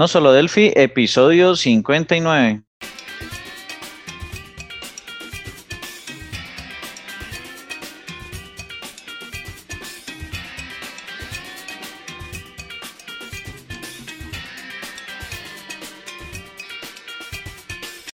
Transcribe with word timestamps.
No 0.00 0.08
solo 0.08 0.32
Delphi, 0.32 0.72
episodio 0.76 1.54
59. 1.54 2.62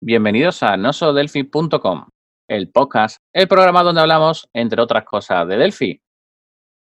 Bienvenidos 0.01 0.63
a 0.63 0.77
nosodelphi.com, 0.77 2.07
el 2.47 2.71
podcast, 2.71 3.17
el 3.33 3.49
programa 3.49 3.83
donde 3.83 4.03
hablamos, 4.03 4.49
entre 4.53 4.81
otras 4.81 5.05
cosas, 5.05 5.49
de 5.49 5.57
Delphi. 5.57 6.02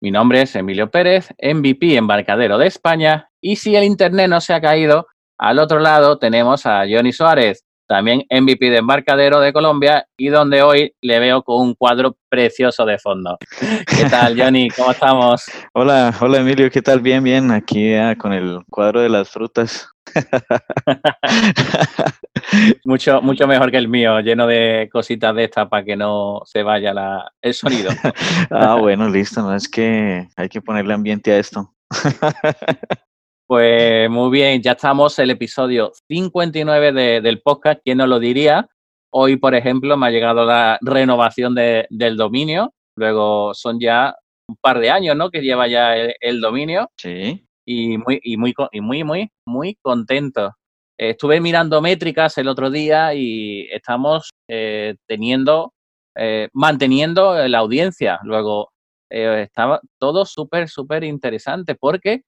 Mi 0.00 0.10
nombre 0.10 0.42
es 0.42 0.54
Emilio 0.56 0.90
Pérez, 0.90 1.30
MVP 1.40 1.96
embarcadero 1.96 2.58
de 2.58 2.66
España, 2.66 3.28
y 3.40 3.56
si 3.56 3.74
el 3.76 3.84
internet 3.84 4.28
no 4.28 4.40
se 4.40 4.52
ha 4.52 4.60
caído, 4.60 5.06
al 5.38 5.58
otro 5.58 5.78
lado 5.78 6.18
tenemos 6.18 6.66
a 6.66 6.84
Johnny 6.88 7.12
Suárez, 7.12 7.64
también 7.86 8.24
MVP 8.30 8.70
de 8.70 8.78
embarcadero 8.78 9.40
de 9.40 9.52
Colombia, 9.52 10.06
y 10.18 10.28
donde 10.28 10.62
hoy 10.62 10.94
le 11.00 11.18
veo 11.20 11.42
con 11.42 11.60
un 11.60 11.74
cuadro 11.74 12.16
precioso 12.28 12.84
de 12.84 12.98
fondo. 12.98 13.38
¿Qué 13.86 14.04
tal, 14.10 14.36
Johnny? 14.40 14.68
¿Cómo 14.70 14.90
estamos? 14.90 15.44
Hola, 15.72 16.14
hola 16.20 16.38
Emilio, 16.38 16.70
¿qué 16.70 16.82
tal? 16.82 17.00
Bien, 17.00 17.22
bien, 17.22 17.50
aquí 17.50 17.94
ah, 17.94 18.16
con 18.16 18.32
el 18.32 18.58
cuadro 18.70 19.00
de 19.00 19.08
las 19.08 19.30
frutas. 19.30 19.93
mucho, 22.84 23.22
mucho 23.22 23.46
mejor 23.46 23.70
que 23.70 23.78
el 23.78 23.88
mío, 23.88 24.20
lleno 24.20 24.46
de 24.46 24.88
cositas 24.92 25.34
de 25.34 25.44
estas 25.44 25.68
para 25.68 25.82
que 25.84 25.96
no 25.96 26.42
se 26.44 26.62
vaya 26.62 26.92
la, 26.94 27.32
el 27.40 27.54
sonido. 27.54 27.90
ah, 28.50 28.76
bueno, 28.76 29.08
listo, 29.08 29.40
no 29.42 29.54
es 29.54 29.68
que 29.68 30.28
hay 30.36 30.48
que 30.48 30.60
ponerle 30.60 30.94
ambiente 30.94 31.32
a 31.32 31.38
esto. 31.38 31.72
pues 33.46 34.10
muy 34.10 34.30
bien, 34.30 34.62
ya 34.62 34.72
estamos 34.72 35.16
el 35.18 35.30
episodio 35.30 35.92
59 36.08 37.20
del 37.20 37.42
podcast, 37.42 37.80
¿quién 37.84 37.98
nos 37.98 38.08
lo 38.08 38.18
diría? 38.18 38.66
Hoy, 39.12 39.36
por 39.36 39.54
ejemplo, 39.54 39.96
me 39.96 40.08
ha 40.08 40.10
llegado 40.10 40.44
la 40.44 40.76
renovación 40.80 41.54
de, 41.54 41.86
del 41.88 42.16
dominio, 42.16 42.74
luego 42.96 43.54
son 43.54 43.78
ya 43.78 44.16
un 44.48 44.56
par 44.60 44.80
de 44.80 44.90
años, 44.90 45.16
¿no? 45.16 45.30
Que 45.30 45.40
lleva 45.40 45.68
ya 45.68 45.94
el 45.94 46.40
dominio. 46.40 46.90
Sí 46.96 47.46
y 47.64 47.98
muy, 47.98 48.20
y 48.22 48.36
muy, 48.36 48.54
y 48.72 48.80
muy, 48.80 49.04
muy, 49.04 49.30
muy 49.46 49.76
contento. 49.82 50.52
estuve 50.98 51.40
mirando 51.40 51.80
métricas 51.82 52.38
el 52.38 52.48
otro 52.48 52.70
día 52.70 53.14
y 53.14 53.66
estamos 53.72 54.30
eh, 54.48 54.96
teniendo, 55.08 55.72
eh, 56.16 56.48
manteniendo 56.52 57.46
la 57.48 57.58
audiencia. 57.58 58.20
Luego, 58.22 58.70
eh, 59.10 59.42
estaba 59.42 59.80
todo 59.98 60.24
súper, 60.24 60.68
súper 60.68 61.04
interesante 61.04 61.74
porque, 61.74 62.22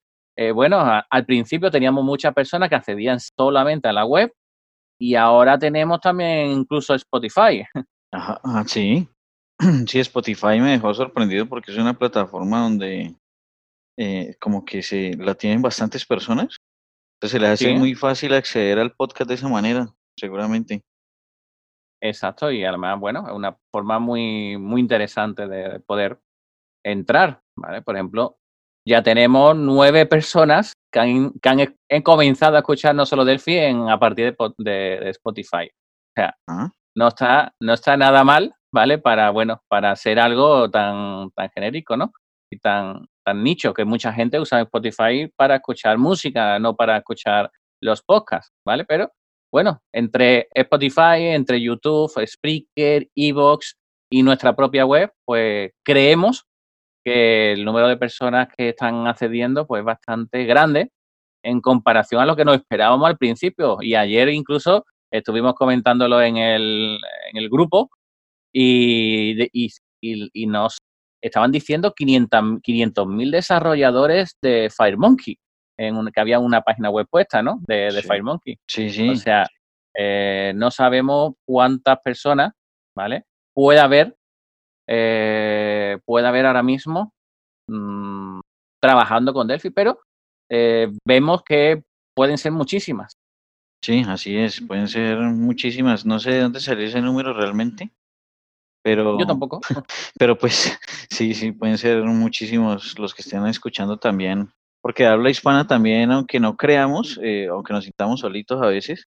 bueno, 0.54 0.78
al 1.08 1.24
principio 1.24 1.70
teníamos 1.70 2.04
muchas 2.04 2.34
personas 2.34 2.68
que 2.68 2.74
accedían 2.74 3.18
solamente 3.20 3.88
a 3.88 3.92
la 3.92 4.04
web 4.04 4.30
y 4.98 5.14
ahora 5.14 5.58
tenemos 5.58 6.00
también 6.00 6.50
incluso 6.50 6.94
Spotify. 6.94 7.64
Ajá, 8.12 8.40
ah, 8.44 8.64
sí. 8.66 9.08
Sí, 9.86 10.00
Spotify 10.00 10.60
me 10.60 10.72
dejó 10.72 10.92
sorprendido 10.92 11.46
porque 11.46 11.72
es 11.72 11.78
una 11.78 11.94
plataforma 11.94 12.60
donde 12.60 13.14
eh, 13.96 14.36
como 14.40 14.64
que 14.64 14.82
se 14.82 15.14
la 15.16 15.34
tienen 15.34 15.62
bastantes 15.62 16.04
personas. 16.04 16.58
Entonces 17.16 17.32
se 17.32 17.40
les 17.40 17.50
hace 17.50 17.74
muy 17.74 17.94
fácil 17.94 18.34
acceder 18.34 18.78
al 18.78 18.92
podcast 18.92 19.28
de 19.28 19.34
esa 19.34 19.48
manera, 19.48 19.88
seguramente. 20.18 20.82
Exacto, 22.02 22.50
y 22.50 22.62
además, 22.64 23.00
bueno, 23.00 23.26
es 23.26 23.32
una 23.32 23.56
forma 23.72 23.98
muy, 23.98 24.58
muy 24.58 24.82
interesante 24.82 25.48
de 25.48 25.80
poder 25.80 26.20
entrar, 26.84 27.40
¿vale? 27.56 27.80
Por 27.80 27.96
ejemplo, 27.96 28.38
ya 28.86 29.02
tenemos 29.02 29.56
nueve 29.56 30.06
personas 30.06 30.74
que 30.92 31.00
han, 31.00 31.32
que 31.40 31.74
han 31.90 32.02
comenzado 32.02 32.56
a 32.56 32.60
escuchar 32.60 32.94
no 32.94 33.06
solo 33.06 33.24
Delphi 33.24 33.56
en, 33.56 33.88
a 33.88 33.98
partir 33.98 34.36
de, 34.58 34.72
de, 35.00 35.10
Spotify. 35.10 35.68
O 35.68 36.12
sea, 36.14 36.36
ah. 36.48 36.70
no, 36.94 37.08
está, 37.08 37.52
no 37.60 37.72
está 37.72 37.96
nada 37.96 38.22
mal, 38.24 38.54
¿vale? 38.72 38.98
Para, 38.98 39.30
bueno, 39.30 39.62
para 39.68 39.90
hacer 39.90 40.20
algo 40.20 40.70
tan, 40.70 41.30
tan 41.30 41.50
genérico, 41.50 41.96
¿no? 41.96 42.12
Y 42.52 42.58
tan, 42.58 43.08
tan 43.26 43.42
nicho 43.42 43.74
que 43.74 43.84
mucha 43.84 44.12
gente 44.12 44.38
usa 44.38 44.62
Spotify 44.62 45.28
para 45.36 45.56
escuchar 45.56 45.98
música, 45.98 46.58
no 46.60 46.76
para 46.76 46.98
escuchar 46.98 47.50
los 47.82 48.00
podcasts, 48.02 48.52
¿vale? 48.64 48.84
Pero 48.84 49.10
bueno, 49.52 49.82
entre 49.92 50.48
Spotify, 50.54 51.34
entre 51.34 51.60
YouTube, 51.60 52.12
Spreaker, 52.24 53.08
Evox 53.16 53.74
y 54.10 54.22
nuestra 54.22 54.54
propia 54.54 54.86
web, 54.86 55.12
pues 55.24 55.72
creemos 55.84 56.44
que 57.04 57.52
el 57.52 57.64
número 57.64 57.88
de 57.88 57.96
personas 57.96 58.48
que 58.56 58.70
están 58.70 59.06
accediendo 59.08 59.66
pues 59.66 59.80
es 59.80 59.86
bastante 59.86 60.44
grande 60.44 60.90
en 61.44 61.60
comparación 61.60 62.20
a 62.20 62.26
lo 62.26 62.36
que 62.36 62.44
nos 62.44 62.56
esperábamos 62.56 63.08
al 63.08 63.18
principio. 63.18 63.78
Y 63.80 63.96
ayer 63.96 64.28
incluso 64.28 64.84
estuvimos 65.12 65.54
comentándolo 65.54 66.22
en 66.22 66.36
el, 66.36 67.00
en 67.32 67.36
el 67.36 67.48
grupo 67.48 67.90
y, 68.52 69.42
y, 69.52 69.70
y, 70.00 70.46
nos 70.46 70.78
estaban 71.26 71.52
diciendo 71.52 71.94
500 71.94 73.06
mil 73.06 73.30
desarrolladores 73.30 74.36
de 74.40 74.70
FireMonkey, 74.70 75.38
en 75.78 76.06
que 76.06 76.20
había 76.20 76.38
una 76.38 76.62
página 76.62 76.90
web 76.90 77.06
puesta, 77.10 77.42
¿no? 77.42 77.60
De, 77.66 77.92
de 77.92 78.02
FireMonkey. 78.02 78.58
Sí, 78.66 78.90
sí. 78.90 79.10
O 79.10 79.16
sea, 79.16 79.46
eh, 79.96 80.52
no 80.54 80.70
sabemos 80.70 81.34
cuántas 81.46 81.98
personas, 82.00 82.52
¿vale? 82.94 83.24
Puede 83.54 83.80
haber, 83.80 84.16
eh, 84.88 85.98
puede 86.04 86.26
haber 86.26 86.46
ahora 86.46 86.62
mismo 86.62 87.14
mmm, 87.68 88.40
trabajando 88.80 89.32
con 89.32 89.46
Delphi, 89.46 89.70
pero 89.70 90.00
eh, 90.50 90.90
vemos 91.06 91.42
que 91.42 91.82
pueden 92.14 92.38
ser 92.38 92.52
muchísimas. 92.52 93.16
Sí, 93.82 94.04
así 94.06 94.36
es, 94.36 94.60
pueden 94.60 94.88
ser 94.88 95.18
muchísimas. 95.18 96.04
No 96.04 96.18
sé 96.18 96.32
de 96.32 96.40
dónde 96.40 96.60
salió 96.60 96.86
ese 96.86 97.00
número 97.00 97.32
realmente, 97.32 97.92
pero, 98.86 99.18
Yo 99.18 99.26
tampoco. 99.26 99.60
Pero 100.16 100.38
pues 100.38 100.78
sí, 101.10 101.34
sí, 101.34 101.50
pueden 101.50 101.76
ser 101.76 102.04
muchísimos 102.04 102.96
los 103.00 103.12
que 103.12 103.22
estén 103.22 103.44
escuchando 103.48 103.96
también, 103.96 104.48
porque 104.80 105.04
habla 105.04 105.28
hispana 105.28 105.66
también, 105.66 106.12
aunque 106.12 106.38
no 106.38 106.56
creamos, 106.56 107.18
eh, 107.20 107.48
aunque 107.48 107.72
nos 107.72 107.82
sintamos 107.82 108.20
solitos 108.20 108.62
a 108.62 108.68
veces, 108.68 109.08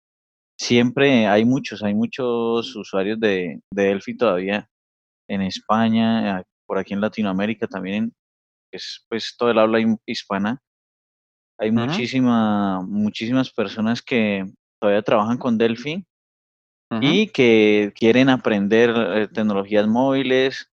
siempre 0.58 1.26
hay 1.26 1.44
muchos, 1.44 1.82
hay 1.82 1.94
muchos 1.94 2.74
usuarios 2.74 3.20
de, 3.20 3.60
de 3.70 3.82
Delphi 3.82 4.16
todavía 4.16 4.66
en 5.28 5.42
España, 5.42 6.42
por 6.64 6.78
aquí 6.78 6.94
en 6.94 7.02
Latinoamérica 7.02 7.66
también, 7.66 8.14
es 8.72 9.04
pues 9.10 9.36
todo 9.36 9.50
el 9.50 9.58
habla 9.58 9.80
hispana. 10.06 10.58
Hay 11.58 11.70
muchísima, 11.70 12.80
muchísimas 12.80 13.50
personas 13.50 14.00
que 14.00 14.50
todavía 14.80 15.02
trabajan 15.02 15.36
con 15.36 15.58
Delphi 15.58 16.02
y 17.00 17.28
que 17.28 17.92
quieren 17.94 18.28
aprender 18.28 18.94
eh, 18.96 19.28
tecnologías 19.28 19.86
móviles, 19.86 20.70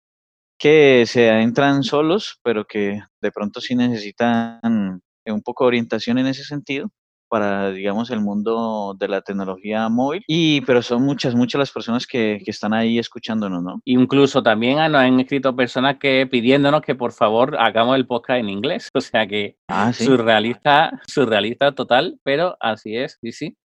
que 0.58 1.06
se 1.08 1.28
entran 1.28 1.84
solos, 1.84 2.40
pero 2.44 2.66
que 2.66 3.02
de 3.22 3.32
pronto 3.32 3.60
sí 3.60 3.76
necesitan 3.76 5.02
un 5.26 5.42
poco 5.42 5.64
de 5.64 5.70
orientación 5.70 6.18
en 6.18 6.28
ese 6.28 6.44
sentido 6.44 6.90
para, 7.34 7.72
digamos, 7.72 8.12
el 8.12 8.20
mundo 8.20 8.96
de 9.00 9.08
la 9.08 9.22
tecnología 9.22 9.90
móvil. 9.90 10.24
Y, 10.28 10.62
pero 10.62 10.84
son 10.84 11.02
muchas, 11.02 11.34
muchas 11.34 11.58
las 11.58 11.72
personas 11.72 12.06
que, 12.06 12.40
que 12.46 12.52
están 12.52 12.76
ahí 12.76 13.00
escuchándonos, 13.00 13.64
¿no? 13.64 13.82
Incluso 13.86 14.44
también 14.44 14.78
nos 14.78 15.02
han 15.02 15.20
escrito 15.20 15.56
personas 15.56 15.98
que 15.98 16.28
pidiéndonos 16.28 16.82
que 16.82 16.94
por 16.94 17.12
favor 17.12 17.58
hagamos 17.58 17.96
el 17.96 18.06
podcast 18.06 18.40
en 18.40 18.50
inglés. 18.50 18.90
O 18.96 19.02
sea 19.02 19.26
que 19.28 19.58
ah, 19.68 19.92
surrealista, 19.92 21.02
surrealista 21.08 21.72
total, 21.74 22.20
pero 22.24 22.56
así 22.60 22.96
es, 22.96 23.18
sí, 23.20 23.32
sí 23.32 23.58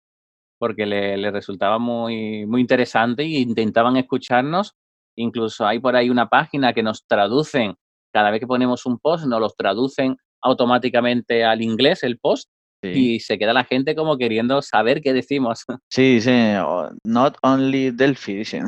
porque 0.58 0.86
le, 0.86 1.32
resultaba 1.32 1.80
muy, 1.80 2.46
muy 2.46 2.62
interesante 2.62 3.24
e 3.24 3.40
intentaban 3.40 3.98
escucharnos. 3.98 4.74
Incluso 5.16 5.66
hay 5.66 5.80
por 5.80 5.96
ahí 5.96 6.10
una 6.10 6.30
página 6.30 6.74
que 6.74 6.84
nos 6.84 7.06
traducen, 7.06 7.76
cada 8.14 8.32
vez 8.32 8.40
que 8.40 8.48
ponemos 8.48 8.86
un 8.86 9.00
post, 9.00 9.26
nos 9.26 9.40
los 9.40 9.56
traducen 9.56 10.18
automáticamente 10.42 11.44
al 11.44 11.62
inglés 11.62 12.04
el 12.04 12.20
post 12.20 12.50
y 12.84 13.20
se 13.20 13.38
queda 13.38 13.54
la 13.54 13.64
gente 13.64 13.96
como 13.96 14.18
queriendo 14.18 14.62
saber 14.62 15.02
qué 15.02 15.14
decimos. 15.14 15.66
Sí, 15.90 16.20
oh, 16.62 16.90
not 17.04 17.38
only 17.42 17.92
Delphi, 17.92 18.36
dicen. 18.36 18.68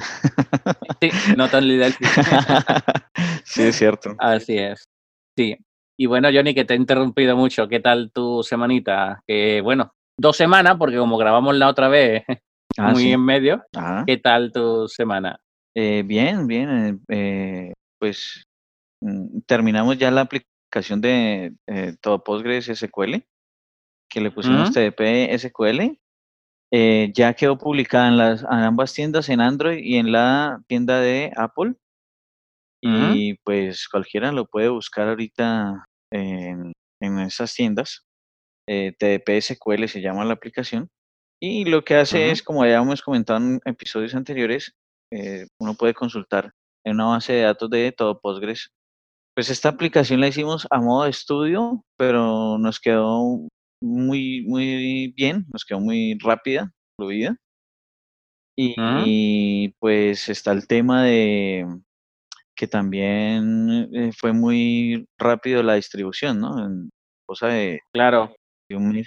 Sí, 1.01 1.09
not 1.37 1.53
only 1.53 1.77
Delphi. 1.77 2.05
sí, 3.43 3.63
es 3.63 3.75
cierto. 3.75 4.15
Así 4.17 4.57
es. 4.57 4.89
Sí. 5.37 5.55
Y 5.97 6.05
bueno, 6.05 6.29
Johnny, 6.33 6.53
que 6.53 6.65
te 6.65 6.73
he 6.73 6.77
interrumpido 6.77 7.35
mucho. 7.35 7.67
¿Qué 7.67 7.79
tal 7.79 8.11
tu 8.11 8.41
semanita? 8.41 9.21
Que 9.27 9.61
bueno, 9.61 9.93
dos 10.19 10.37
semanas, 10.37 10.75
porque 10.77 10.97
como 10.97 11.17
grabamos 11.17 11.55
la 11.55 11.69
otra 11.69 11.87
vez 11.87 12.23
ah, 12.77 12.91
muy 12.91 13.11
en 13.11 13.23
medio, 13.23 13.63
¿qué 14.05 14.17
tal 14.17 14.51
tu 14.51 14.87
semana? 14.87 15.39
Eh, 15.75 16.03
bien, 16.05 16.45
bien. 16.47 17.01
Eh, 17.07 17.73
pues 17.99 18.43
mm, 19.01 19.41
terminamos 19.45 19.97
ya 19.97 20.11
la 20.11 20.21
aplicación 20.21 21.01
de 21.01 21.53
eh, 21.67 21.95
todo 22.01 22.23
Postgres 22.23 22.65
SQL, 22.65 23.23
que 24.09 24.21
le 24.21 24.31
pusimos 24.31 24.71
TDP 24.71 25.31
SQL. 25.37 25.97
ya 27.13 27.33
quedó 27.33 27.57
publicada 27.57 28.09
en 28.09 28.17
las 28.17 28.43
ambas 28.43 28.93
tiendas, 28.93 29.29
en 29.29 29.41
Android 29.41 29.79
y 29.81 29.95
en 29.95 30.11
la 30.11 30.61
tienda 30.67 30.99
de 30.99 31.31
Apple. 31.35 31.75
Y 32.81 33.35
pues 33.43 33.87
cualquiera 33.89 34.31
lo 34.31 34.45
puede 34.45 34.69
buscar 34.69 35.09
ahorita 35.09 35.85
en, 36.11 36.73
en 37.01 37.19
esas 37.19 37.53
tiendas. 37.53 38.08
Eh, 38.71 38.93
TDP 38.99 39.41
SQL 39.41 39.87
se 39.87 39.99
llama 39.99 40.23
la 40.25 40.33
aplicación. 40.33 40.89
Y 41.41 41.65
lo 41.65 41.83
que 41.83 41.95
hace 41.95 42.29
es, 42.29 42.43
como 42.43 42.63
ya 42.65 42.77
hemos 42.77 43.01
comentado 43.01 43.39
en 43.39 43.59
episodios 43.65 44.13
anteriores, 44.13 44.73
eh, 45.11 45.47
uno 45.59 45.73
puede 45.73 45.95
consultar 45.95 46.51
en 46.85 46.95
una 46.95 47.05
base 47.05 47.33
de 47.33 47.41
datos 47.43 47.69
de 47.71 47.91
todo 47.91 48.19
Postgres. 48.19 48.69
Pues 49.35 49.49
esta 49.49 49.69
aplicación 49.69 50.19
la 50.19 50.27
hicimos 50.27 50.67
a 50.69 50.79
modo 50.81 51.05
de 51.05 51.09
estudio, 51.09 51.83
pero 51.97 52.59
nos 52.59 52.79
quedó 52.79 53.47
muy, 53.81 54.45
muy 54.45 55.13
bien, 55.15 55.47
nos 55.51 55.65
quedó 55.65 55.79
muy 55.79 56.17
rápida, 56.21 56.71
fluida. 56.95 57.37
Y, 58.55 59.69
pues 59.79 60.27
está 60.29 60.51
el 60.51 60.67
tema 60.67 61.05
de 61.05 61.65
que 62.55 62.67
también 62.67 63.89
eh, 63.93 64.11
fue 64.11 64.33
muy 64.33 65.07
rápido 65.17 65.63
la 65.63 65.75
distribución, 65.75 66.41
¿no? 66.41 66.65
En 66.65 66.89
cosa 67.25 67.47
de, 67.47 67.79
claro. 67.93 68.35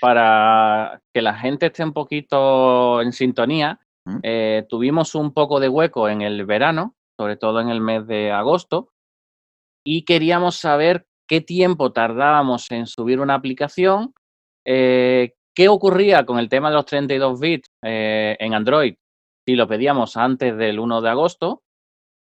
Para 0.01 1.01
que 1.15 1.23
la 1.23 1.35
gente 1.35 1.67
esté 1.67 1.85
un 1.85 1.93
poquito 1.93 3.01
en 3.01 3.13
sintonía, 3.13 3.81
eh, 4.23 4.65
tuvimos 4.69 5.15
un 5.15 5.33
poco 5.33 5.61
de 5.61 5.69
hueco 5.69 6.09
en 6.09 6.23
el 6.23 6.45
verano, 6.45 6.97
sobre 7.19 7.37
todo 7.37 7.61
en 7.61 7.69
el 7.69 7.81
mes 7.81 8.07
de 8.07 8.33
agosto, 8.33 8.91
y 9.85 10.05
queríamos 10.05 10.57
saber 10.57 11.07
qué 11.29 11.41
tiempo 11.41 11.93
tardábamos 11.93 12.71
en 12.73 12.87
subir 12.87 13.21
una 13.21 13.35
aplicación, 13.35 14.13
eh, 14.67 15.35
qué 15.55 15.69
ocurría 15.69 16.27
con 16.27 16.39
el 16.39 16.49
tema 16.49 16.71
de 16.71 16.77
los 16.77 16.87
32 16.87 17.39
bits 17.39 17.69
en 17.83 18.55
Android. 18.55 18.95
Si 19.47 19.55
lo 19.55 19.69
pedíamos 19.69 20.17
antes 20.17 20.57
del 20.57 20.79
1 20.81 21.01
de 21.01 21.09
agosto, 21.09 21.63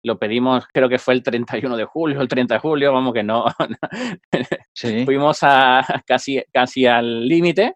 lo 0.04 0.18
pedimos, 0.18 0.66
creo 0.72 0.88
que 0.88 0.98
fue 0.98 1.14
el 1.14 1.22
31 1.22 1.76
de 1.76 1.84
julio, 1.84 2.20
el 2.20 2.28
30 2.28 2.54
de 2.54 2.60
julio, 2.60 2.92
vamos 2.92 3.12
que 3.12 3.22
no. 3.22 3.44
Fuimos 5.04 5.38
a, 5.42 5.84
casi, 6.06 6.42
casi 6.52 6.86
al 6.86 7.26
límite 7.26 7.74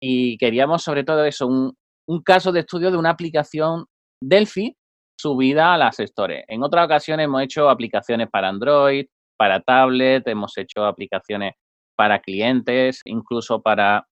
y 0.00 0.36
queríamos 0.38 0.82
sobre 0.82 1.04
todo 1.04 1.24
eso, 1.24 1.46
un, 1.46 1.76
caso 2.24 2.52
de 2.52 2.60
estudio 2.60 2.90
de 2.90 2.96
una 2.96 3.10
aplicación 3.10 3.86
Delphi 4.20 4.76
subida 5.18 5.74
a 5.74 5.78
las 5.78 5.96
stores. 5.96 6.44
En 6.48 6.62
otras 6.62 6.84
ocasiones 6.84 7.24
hemos 7.24 7.42
hecho 7.42 7.68
aplicaciones 7.68 8.28
para 8.30 8.48
Android, 8.48 9.06
para 9.36 9.60
tablet, 9.60 10.26
hemos 10.28 10.56
hecho 10.58 10.84
aplicaciones 10.84 11.54
para 11.96 12.20
clientes, 12.20 13.00
incluso 13.04 13.62
para 13.62 14.06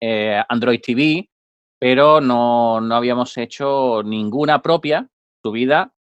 eh, 0.00 0.42
Android 0.48 0.80
TV, 0.80 1.28
pero 1.78 2.20
no, 2.20 2.80
no 2.80 2.94
habíamos 2.94 3.36
hecho 3.38 4.02
ninguna 4.04 4.62
propia 4.62 5.08
subida 5.42 5.92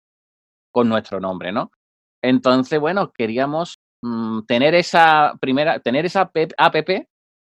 con 0.74 0.88
nuestro 0.88 1.20
nombre, 1.20 1.52
¿no? 1.52 1.70
Entonces, 2.22 2.80
bueno, 2.80 3.12
queríamos 3.12 3.78
mm, 4.02 4.40
tener 4.46 4.74
esa 4.74 5.34
primera, 5.40 5.78
tener 5.78 6.04
esa 6.04 6.30
app 6.58 6.76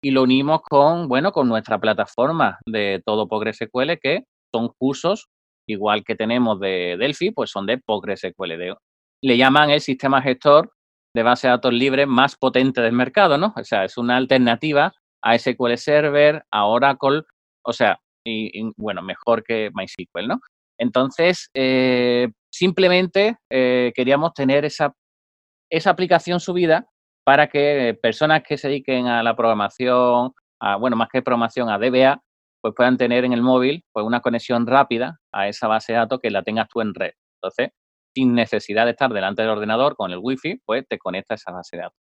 y 0.04 0.12
lo 0.12 0.24
unimos 0.24 0.62
con, 0.62 1.08
bueno, 1.08 1.32
con 1.32 1.48
nuestra 1.48 1.80
plataforma 1.80 2.60
de 2.68 3.02
todo 3.06 3.28
PostgreSQL, 3.28 3.98
que 4.02 4.26
son 4.54 4.70
cursos, 4.78 5.28
igual 5.68 6.04
que 6.04 6.16
tenemos 6.16 6.60
de 6.60 6.98
Delphi, 7.00 7.32
pues 7.32 7.50
son 7.50 7.66
de 7.66 7.78
PostgreSQL. 7.78 8.76
le 9.24 9.38
llaman 9.38 9.72
el 9.72 9.82
sistema 9.82 10.22
gestor 10.22 10.72
de 11.16 11.24
base 11.24 11.48
de 11.48 11.52
datos 11.52 11.74
libres 11.74 12.08
más 12.08 12.36
potente 12.36 12.82
del 12.82 12.92
mercado, 12.94 13.38
¿no? 13.38 13.54
O 13.56 13.64
sea, 13.64 13.86
es 13.86 13.98
una 13.98 14.18
alternativa 14.18 14.94
a 15.24 15.40
SQL 15.40 15.78
Server, 15.78 16.44
a 16.52 16.66
Oracle, 16.66 17.22
o 17.64 17.74
sea, 17.74 18.00
y, 18.28 18.72
bueno, 18.76 19.02
mejor 19.02 19.44
que 19.44 19.72
MySQL, 19.74 20.28
¿no? 20.28 20.40
Entonces, 20.78 21.50
eh, 21.54 22.30
simplemente 22.52 23.38
eh, 23.50 23.92
queríamos 23.96 24.34
tener 24.34 24.66
esa, 24.66 24.94
esa 25.70 25.90
aplicación 25.90 26.40
subida 26.40 26.88
para 27.26 27.48
que 27.48 27.98
personas 28.02 28.44
que 28.44 28.58
se 28.58 28.68
dediquen 28.68 29.08
a 29.08 29.24
la 29.24 29.36
programación, 29.36 30.32
a, 30.60 30.76
bueno, 30.78 30.96
más 30.96 31.10
que 31.12 31.22
programación, 31.22 31.70
a 31.70 31.78
DBA, 31.78 32.22
pues 32.62 32.74
puedan 32.76 32.98
tener 32.98 33.26
en 33.26 33.34
el 33.34 33.42
móvil 33.42 33.84
pues 33.92 34.06
una 34.06 34.22
conexión 34.22 34.66
rápida 34.66 35.20
a 35.32 35.48
esa 35.48 35.68
base 35.68 35.94
de 35.94 36.00
datos 36.00 36.20
que 36.22 36.32
la 36.32 36.44
tengas 36.44 36.68
tú 36.68 36.82
en 36.82 36.94
red. 36.94 37.12
Entonces, 37.42 37.70
sin 38.16 38.34
necesidad 38.34 38.86
de 38.86 38.92
estar 38.92 39.12
delante 39.12 39.42
del 39.42 39.52
ordenador 39.52 39.96
con 39.96 40.12
el 40.12 40.20
wifi, 40.22 40.62
pues 40.66 40.86
te 40.88 40.98
conecta 40.98 41.34
a 41.34 41.36
esa 41.36 41.52
base 41.52 41.78
de 41.78 41.84
datos. 41.84 42.00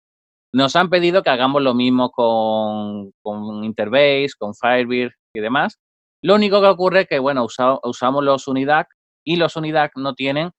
Nos 0.54 0.76
han 0.76 0.90
pedido 0.90 1.22
que 1.22 1.30
hagamos 1.30 1.62
lo 1.62 1.76
mismo 1.76 2.12
con, 2.12 3.12
con 3.22 3.64
Interbase, 3.64 4.32
con 4.38 4.56
Firebird 4.56 5.12
y 5.34 5.40
demás, 5.40 5.80
lo 6.24 6.36
único 6.36 6.62
que 6.62 6.68
ocurre 6.68 7.02
es 7.02 7.08
que, 7.08 7.20
bueno, 7.20 7.46
usamos 7.46 8.24
los 8.24 8.48
UNIDAC 8.48 8.88
y 9.26 9.38
los 9.38 9.56
UNIDAC 9.56 9.94
no 9.96 10.14
tienen 10.14 10.52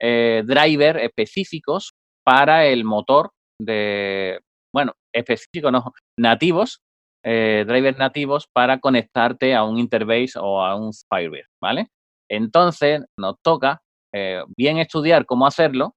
eh, 0.00 0.42
driver 0.46 0.96
específicos 0.98 1.94
para 2.24 2.66
el 2.66 2.84
motor 2.84 3.30
de, 3.60 4.40
bueno, 4.72 4.92
específicos, 5.12 5.72
no, 5.72 5.92
nativos, 6.18 6.80
eh, 7.24 7.64
drivers 7.66 7.98
nativos 7.98 8.46
para 8.52 8.78
conectarte 8.78 9.54
a 9.54 9.64
un 9.64 9.78
Interbase 9.78 10.38
o 10.38 10.62
a 10.62 10.76
un 10.76 10.92
Firebird, 10.92 11.48
¿vale? 11.60 11.88
Entonces 12.30 13.04
nos 13.18 13.36
toca 13.42 13.80
eh, 14.14 14.42
bien 14.56 14.78
estudiar 14.78 15.26
cómo 15.26 15.46
hacerlo, 15.46 15.94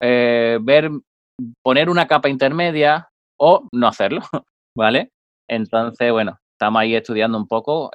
ver, 0.00 0.90
poner 1.64 1.88
una 1.88 2.06
capa 2.06 2.28
intermedia 2.28 3.08
o 3.40 3.66
no 3.72 3.88
hacerlo, 3.88 4.20
¿vale? 4.76 5.10
Entonces, 5.48 6.12
bueno, 6.12 6.38
estamos 6.52 6.80
ahí 6.80 6.94
estudiando 6.94 7.38
un 7.38 7.48
poco 7.48 7.90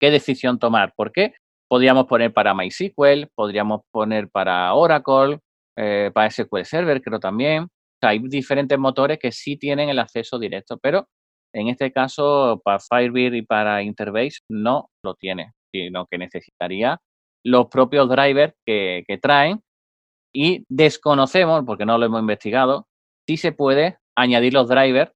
qué 0.00 0.10
decisión 0.10 0.58
tomar. 0.58 0.92
¿Por 0.96 1.12
qué? 1.12 1.34
Podríamos 1.68 2.06
poner 2.06 2.32
para 2.32 2.54
MySQL, 2.54 3.28
podríamos 3.34 3.82
poner 3.90 4.28
para 4.30 4.72
Oracle, 4.74 5.40
eh, 5.76 6.10
para 6.14 6.30
SQL 6.30 6.64
Server, 6.64 7.00
creo 7.02 7.20
también. 7.20 7.68
hay 8.00 8.20
diferentes 8.20 8.78
motores 8.78 9.18
que 9.18 9.32
sí 9.32 9.56
tienen 9.56 9.88
el 9.88 9.98
acceso 9.98 10.38
directo, 10.38 10.78
pero 10.78 11.08
en 11.52 11.68
este 11.68 11.92
caso, 11.92 12.60
para 12.64 12.78
Firebird 12.78 13.34
y 13.34 13.42
para 13.42 13.82
Interbase 13.82 14.40
no 14.48 14.90
lo 15.02 15.14
tiene, 15.14 15.52
sino 15.72 16.06
que 16.06 16.18
necesitaría 16.18 17.00
los 17.44 17.66
propios 17.68 18.08
drivers 18.08 18.54
que, 18.66 19.04
traen 19.22 19.62
y 20.32 20.64
desconocemos, 20.68 21.64
porque 21.66 21.86
no 21.86 21.98
lo 21.98 22.06
hemos 22.06 22.20
investigado, 22.20 22.86
si 23.26 23.36
se 23.36 23.52
puede 23.52 23.98
añadir 24.16 24.52
los 24.52 24.68
drivers 24.68 25.12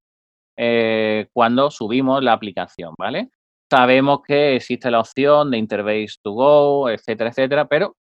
eh, 0.57 1.27
cuando 1.33 1.71
subimos 1.71 2.23
la 2.23 2.33
aplicación, 2.33 2.93
¿vale? 2.97 3.29
Sabemos 3.73 4.19
que 4.21 4.57
existe 4.57 4.91
la 4.91 4.99
opción 4.99 5.49
de 5.49 5.57
Interbase 5.57 6.17
to 6.21 6.33
Go, 6.33 6.89
etcétera, 6.89 7.31
etcétera, 7.31 7.67
pero 7.67 7.95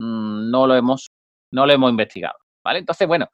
mm, 0.00 0.50
no 0.50 0.66
lo 0.66 0.74
hemos 0.74 1.12
no 1.52 1.64
lo 1.64 1.72
hemos 1.72 1.92
investigado, 1.92 2.34
¿vale? 2.64 2.80
Entonces, 2.80 3.06
bueno, 3.06 3.28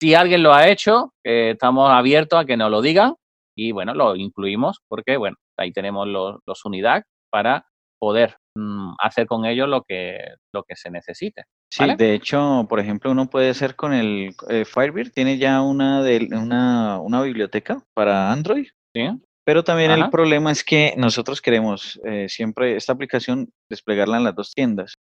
si 0.00 0.14
alguien 0.14 0.42
lo 0.42 0.52
ha 0.52 0.66
hecho, 0.66 1.12
eh, 1.24 1.50
estamos 1.52 1.88
abiertos 1.90 2.40
a 2.40 2.44
que 2.44 2.56
nos 2.56 2.72
lo 2.72 2.82
digan 2.82 3.14
y, 3.56 3.70
bueno, 3.70 3.94
lo 3.94 4.16
incluimos 4.16 4.80
porque, 4.88 5.16
bueno, 5.16 5.36
ahí 5.56 5.70
tenemos 5.70 6.08
los, 6.08 6.40
los 6.44 6.64
unidad 6.64 7.04
para 7.30 7.66
poder 8.00 8.36
mm, 8.56 8.94
hacer 8.98 9.28
con 9.28 9.44
ellos 9.44 9.68
lo 9.68 9.84
que, 9.84 10.18
lo 10.52 10.64
que 10.64 10.74
se 10.74 10.90
necesite. 10.90 11.44
Sí, 11.72 11.84
de 11.96 12.14
hecho, 12.14 12.66
por 12.68 12.80
ejemplo, 12.80 13.12
uno 13.12 13.30
puede 13.30 13.50
hacer 13.50 13.76
con 13.76 13.92
el 13.92 14.34
eh, 14.48 14.64
Firebird, 14.64 15.12
tiene 15.12 15.38
ya 15.38 15.62
una, 15.62 16.02
de, 16.02 16.30
una, 16.32 16.98
una 17.00 17.22
biblioteca 17.22 17.80
para 17.94 18.32
Android. 18.32 18.66
Sí. 18.92 19.08
Pero 19.48 19.64
también 19.64 19.90
el 19.90 20.10
problema 20.10 20.52
es 20.52 20.62
que 20.62 20.92
nosotros 20.98 21.40
queremos 21.40 21.98
eh, 22.04 22.28
siempre 22.28 22.76
esta 22.76 22.92
aplicación 22.92 23.48
desplegarla 23.70 24.18
en 24.18 24.24
las 24.24 24.34
dos 24.34 24.52
tiendas. 24.52 24.94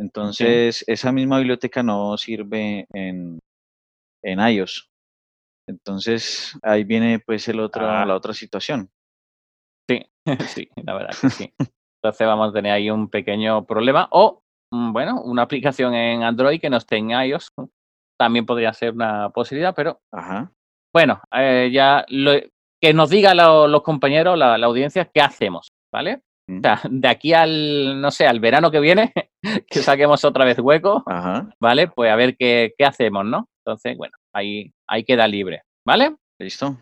Entonces, 0.00 0.84
esa 0.86 1.12
misma 1.12 1.36
biblioteca 1.36 1.82
no 1.82 2.16
sirve 2.16 2.86
en, 2.94 3.38
en 4.24 4.38
iOS. 4.40 4.88
Entonces, 5.68 6.56
ahí 6.62 6.84
viene 6.84 7.18
pues 7.18 7.46
el 7.48 7.60
otro, 7.60 7.86
ah. 7.86 8.06
la 8.06 8.14
otra 8.14 8.32
situación. 8.32 8.88
Sí, 9.86 10.06
sí, 10.48 10.70
la 10.76 10.94
verdad 10.94 11.14
que 11.20 11.28
sí. 11.28 11.52
Entonces 11.58 12.26
vamos 12.26 12.50
a 12.50 12.52
tener 12.54 12.72
ahí 12.72 12.88
un 12.88 13.10
pequeño 13.10 13.66
problema. 13.66 14.08
O 14.12 14.44
Mm, 14.70 14.92
bueno, 14.92 15.22
una 15.22 15.42
aplicación 15.42 15.94
en 15.94 16.22
Android 16.22 16.60
que 16.60 16.70
no 16.70 16.76
esté 16.76 16.96
en 16.96 17.10
iOS 17.10 17.52
también 18.18 18.44
podría 18.44 18.72
ser 18.72 18.92
una 18.92 19.30
posibilidad, 19.30 19.74
pero 19.74 20.00
bueno, 20.92 21.20
eh, 21.32 21.70
ya 21.72 22.04
que 22.80 22.94
nos 22.94 23.10
digan 23.10 23.36
los 23.36 23.82
compañeros, 23.82 24.38
la, 24.38 24.54
audiencia, 24.54 25.04
qué 25.12 25.20
hacemos, 25.20 25.68
¿vale? 25.92 26.22
Mm. 26.48 26.58
O 26.58 26.60
sea, 26.62 26.80
de 26.88 27.08
aquí 27.08 27.32
al, 27.32 28.00
no 28.00 28.10
sé, 28.10 28.26
al 28.26 28.40
verano 28.40 28.70
que 28.70 28.80
viene, 28.80 29.12
que 29.68 29.80
saquemos 29.80 30.24
otra 30.24 30.44
vez 30.44 30.58
hueco, 30.58 31.04
¿vale? 31.60 31.88
Pues 31.88 32.10
a 32.10 32.16
ver 32.16 32.36
qué, 32.36 32.74
qué 32.76 32.84
hacemos, 32.84 33.24
¿no? 33.24 33.48
Entonces, 33.64 33.96
bueno, 33.96 34.16
ahí, 34.32 34.72
ahí 34.88 35.04
queda 35.04 35.26
libre, 35.26 35.62
¿vale? 35.86 36.16
Listo. 36.40 36.78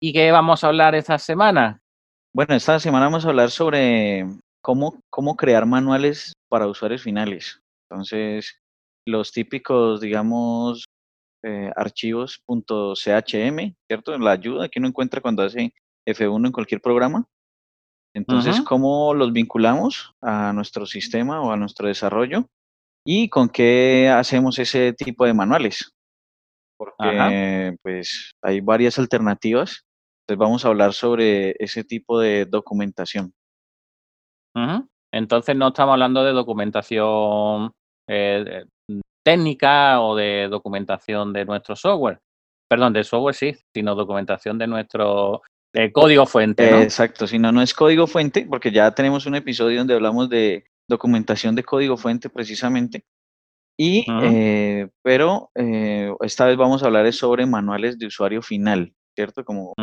¿Y 0.00 0.12
qué 0.12 0.30
vamos 0.30 0.62
a 0.62 0.68
hablar 0.68 0.94
esta 0.94 1.18
semana? 1.18 1.80
Bueno, 2.34 2.54
esta 2.54 2.78
semana 2.78 3.06
vamos 3.06 3.24
a 3.24 3.30
hablar 3.30 3.50
sobre 3.50 4.26
cómo, 4.62 5.00
cómo 5.10 5.36
crear 5.36 5.64
manuales 5.64 6.34
para 6.48 6.66
usuarios 6.66 7.02
finales. 7.02 7.60
Entonces, 7.90 8.58
los 9.06 9.32
típicos, 9.32 10.00
digamos, 10.00 10.84
eh, 11.48 11.70
archivos 11.76 12.42
.chm, 12.44 13.74
¿cierto? 13.86 14.18
La 14.18 14.32
ayuda 14.32 14.68
que 14.68 14.80
uno 14.80 14.88
encuentra 14.88 15.20
cuando 15.20 15.44
hace 15.44 15.72
F1 16.04 16.46
en 16.46 16.52
cualquier 16.52 16.80
programa. 16.80 17.24
Entonces, 18.12 18.60
¿cómo 18.62 19.14
los 19.14 19.32
vinculamos 19.32 20.12
a 20.20 20.52
nuestro 20.52 20.86
sistema 20.86 21.40
o 21.42 21.52
a 21.52 21.56
nuestro 21.56 21.86
desarrollo? 21.86 22.48
¿Y 23.04 23.28
con 23.28 23.48
qué 23.48 24.08
hacemos 24.08 24.58
ese 24.58 24.92
tipo 24.92 25.24
de 25.24 25.34
manuales? 25.34 25.92
Porque 26.76 27.76
pues 27.80 28.32
hay 28.42 28.60
varias 28.60 28.98
alternativas 28.98 29.84
Entonces 30.22 30.38
vamos 30.40 30.64
a 30.64 30.68
hablar 30.68 30.94
sobre 30.94 31.54
ese 31.60 31.84
tipo 31.84 32.18
de 32.18 32.46
documentación. 32.46 33.32
Entonces 35.12 35.54
no 35.54 35.68
estamos 35.68 35.92
hablando 35.92 36.24
de 36.24 36.32
documentación 36.32 37.70
eh, 38.08 38.64
técnica 39.26 40.00
o 40.00 40.14
de 40.14 40.46
documentación 40.48 41.32
de 41.32 41.44
nuestro 41.44 41.74
software. 41.74 42.20
Perdón, 42.70 42.92
de 42.92 43.02
software 43.02 43.34
sí, 43.34 43.56
sino 43.74 43.96
documentación 43.96 44.56
de 44.56 44.68
nuestro 44.68 45.42
código 45.92 46.26
fuente. 46.26 46.82
exacto, 46.82 47.26
si 47.26 47.36
no, 47.36 47.50
no 47.50 47.60
es 47.60 47.74
código 47.74 48.06
fuente, 48.06 48.46
porque 48.48 48.70
ya 48.70 48.92
tenemos 48.92 49.26
un 49.26 49.34
episodio 49.34 49.78
donde 49.78 49.94
hablamos 49.94 50.28
de 50.28 50.64
documentación 50.88 51.56
de 51.56 51.64
código 51.64 51.96
fuente 51.96 52.30
precisamente. 52.30 53.04
Y, 53.76 54.06
eh, 54.22 54.88
pero 55.02 55.50
eh, 55.56 56.14
esta 56.20 56.46
vez 56.46 56.56
vamos 56.56 56.82
a 56.82 56.86
hablar 56.86 57.12
sobre 57.12 57.46
manuales 57.46 57.98
de 57.98 58.06
usuario 58.06 58.42
final, 58.42 58.94
¿cierto? 59.16 59.44
Como, 59.44 59.74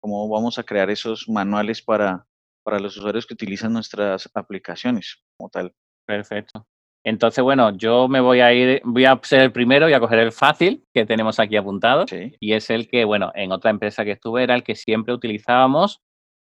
cómo 0.00 0.28
vamos 0.28 0.58
a 0.58 0.64
crear 0.64 0.90
esos 0.90 1.30
manuales 1.30 1.80
para, 1.80 2.26
para 2.62 2.78
los 2.78 2.94
usuarios 2.98 3.26
que 3.26 3.34
utilizan 3.34 3.72
nuestras 3.72 4.30
aplicaciones 4.34 5.22
como 5.38 5.48
tal. 5.48 5.74
Perfecto. 6.06 6.66
Entonces, 7.06 7.44
bueno, 7.44 7.70
yo 7.76 8.08
me 8.08 8.20
voy 8.20 8.40
a 8.40 8.52
ir, 8.52 8.82
voy 8.84 9.04
a 9.04 9.20
ser 9.22 9.42
el 9.42 9.52
primero 9.52 9.88
y 9.88 9.92
a 9.92 10.00
coger 10.00 10.18
el 10.18 10.32
fácil 10.32 10.82
que 10.92 11.06
tenemos 11.06 11.38
aquí 11.38 11.56
apuntado. 11.56 12.04
Y 12.40 12.52
es 12.52 12.68
el 12.68 12.88
que, 12.88 13.04
bueno, 13.04 13.30
en 13.36 13.52
otra 13.52 13.70
empresa 13.70 14.04
que 14.04 14.10
estuve 14.10 14.42
era 14.42 14.56
el 14.56 14.64
que 14.64 14.74
siempre 14.74 15.14
utilizábamos. 15.14 16.00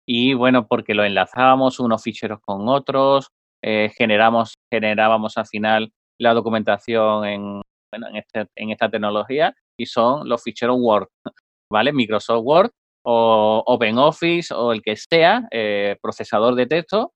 Y 0.08 0.36
bueno, 0.36 0.68
porque 0.68 0.94
lo 0.94 1.04
enlazábamos 1.04 1.80
unos 1.80 2.04
ficheros 2.04 2.42
con 2.46 2.70
otros, 2.70 3.30
eh, 3.64 3.90
generamos, 3.98 4.54
generábamos 4.72 5.36
al 5.38 5.48
final 5.48 5.92
la 6.20 6.36
documentación 6.36 7.26
en, 7.26 7.62
bueno, 7.92 8.10
en, 8.10 8.18
este, 8.18 8.46
en 8.56 8.70
esta 8.70 8.90
tecnología 8.90 9.56
y 9.80 9.88
son 9.88 10.30
los 10.30 10.44
ficheros 10.44 10.78
Word, 10.80 11.08
¿vale? 11.72 11.92
Microsoft 11.92 12.44
Word 12.44 12.70
o 13.04 13.64
OpenOffice 13.66 14.54
o 14.54 14.74
el 14.74 14.84
que 14.84 14.96
sea, 14.96 15.48
eh, 15.50 15.98
procesador 16.04 16.54
de 16.54 16.68
texto, 16.68 17.14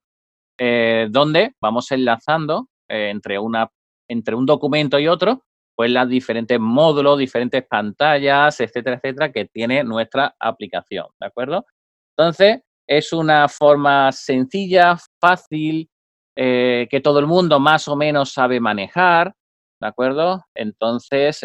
eh, 0.59 1.07
donde 1.11 1.51
vamos 1.61 1.91
enlazando 1.91 2.69
eh, 2.89 3.09
entre, 3.09 3.39
una, 3.39 3.69
entre 4.09 4.35
un 4.35 4.45
documento 4.45 4.99
y 4.99 5.07
otro, 5.07 5.43
pues 5.75 5.91
las 5.91 6.07
diferentes 6.07 6.59
módulos, 6.59 7.17
diferentes 7.17 7.65
pantallas, 7.67 8.59
etcétera, 8.59 8.97
etcétera, 8.97 9.31
que 9.31 9.45
tiene 9.45 9.83
nuestra 9.83 10.35
aplicación, 10.39 11.07
¿de 11.19 11.27
acuerdo? 11.27 11.65
Entonces, 12.17 12.61
es 12.87 13.11
una 13.11 13.47
forma 13.49 14.11
sencilla, 14.11 14.95
fácil, 15.19 15.89
que 16.37 17.01
todo 17.03 17.19
el 17.19 17.27
mundo 17.27 17.59
más 17.59 17.87
o 17.87 17.95
menos 17.95 18.31
sabe 18.31 18.59
manejar, 18.59 19.33
¿de 19.81 19.87
acuerdo? 19.87 20.43
Entonces, 20.53 21.41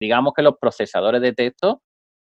digamos 0.00 0.32
que 0.34 0.42
los 0.42 0.54
procesadores 0.60 1.20
de 1.22 1.32
texto 1.32 1.80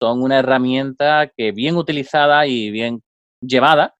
son 0.00 0.22
una 0.22 0.38
herramienta 0.38 1.30
que 1.36 1.52
bien 1.52 1.76
utilizada 1.76 2.46
y 2.46 2.70
bien 2.70 3.02
llevada, 3.40 3.94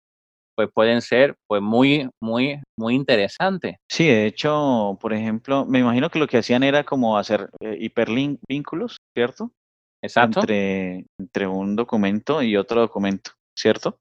pues 0.59 0.71
pueden 0.75 1.01
ser 1.03 1.37
pues 1.47 1.63
muy, 1.63 2.11
muy, 2.21 2.61
muy 2.77 2.97
interesantes. 2.97 3.77
Sí, 3.89 4.09
de 4.09 4.27
hecho, 4.27 4.99
por 5.01 5.13
ejemplo, 5.13 5.65
me 5.65 5.79
imagino 5.79 6.11
que 6.11 6.19
lo 6.19 6.27
que 6.27 6.39
hacían 6.39 6.65
era 6.65 6.83
como 6.83 7.17
hacer 7.17 7.49
eh, 7.61 7.77
hiperlink 7.79 8.41
vínculos, 8.49 8.97
¿cierto? 9.15 9.53
Exacto. 10.03 10.41
Entre, 10.41 11.07
entre 11.17 11.47
un 11.47 11.77
documento 11.77 12.43
y 12.43 12.57
otro 12.57 12.81
documento, 12.81 13.31
¿cierto? 13.57 14.01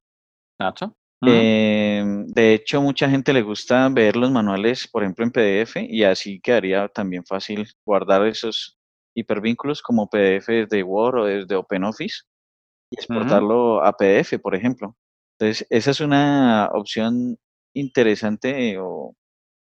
Exacto. 0.59 0.95
Em, 1.21 2.25
de 2.25 2.55
hecho, 2.55 2.81
mucha 2.81 3.07
gente 3.07 3.33
le 3.33 3.43
gusta 3.43 3.87
ver 3.89 4.15
los 4.15 4.31
manuales, 4.31 4.87
por 4.87 5.03
ejemplo, 5.03 5.25
en 5.25 5.31
PDF 5.31 5.75
y 5.87 6.05
así 6.05 6.39
quedaría 6.39 6.87
también 6.87 7.23
fácil 7.23 7.67
guardar 7.85 8.25
esos 8.25 8.79
hipervínculos 9.15 9.83
como 9.83 10.09
PDF 10.09 10.65
de 10.67 10.81
Word 10.81 11.19
o 11.19 11.25
desde 11.25 11.55
OpenOffice 11.55 12.23
y 12.91 12.95
exportarlo 12.95 13.83
a 13.83 13.93
PDF, 13.93 14.39
por 14.39 14.55
ejemplo. 14.55 14.95
Entonces, 15.39 15.67
esa 15.69 15.91
es 15.91 15.99
una 15.99 16.69
opción 16.73 17.37
interesante 17.73 18.77
o 18.79 19.15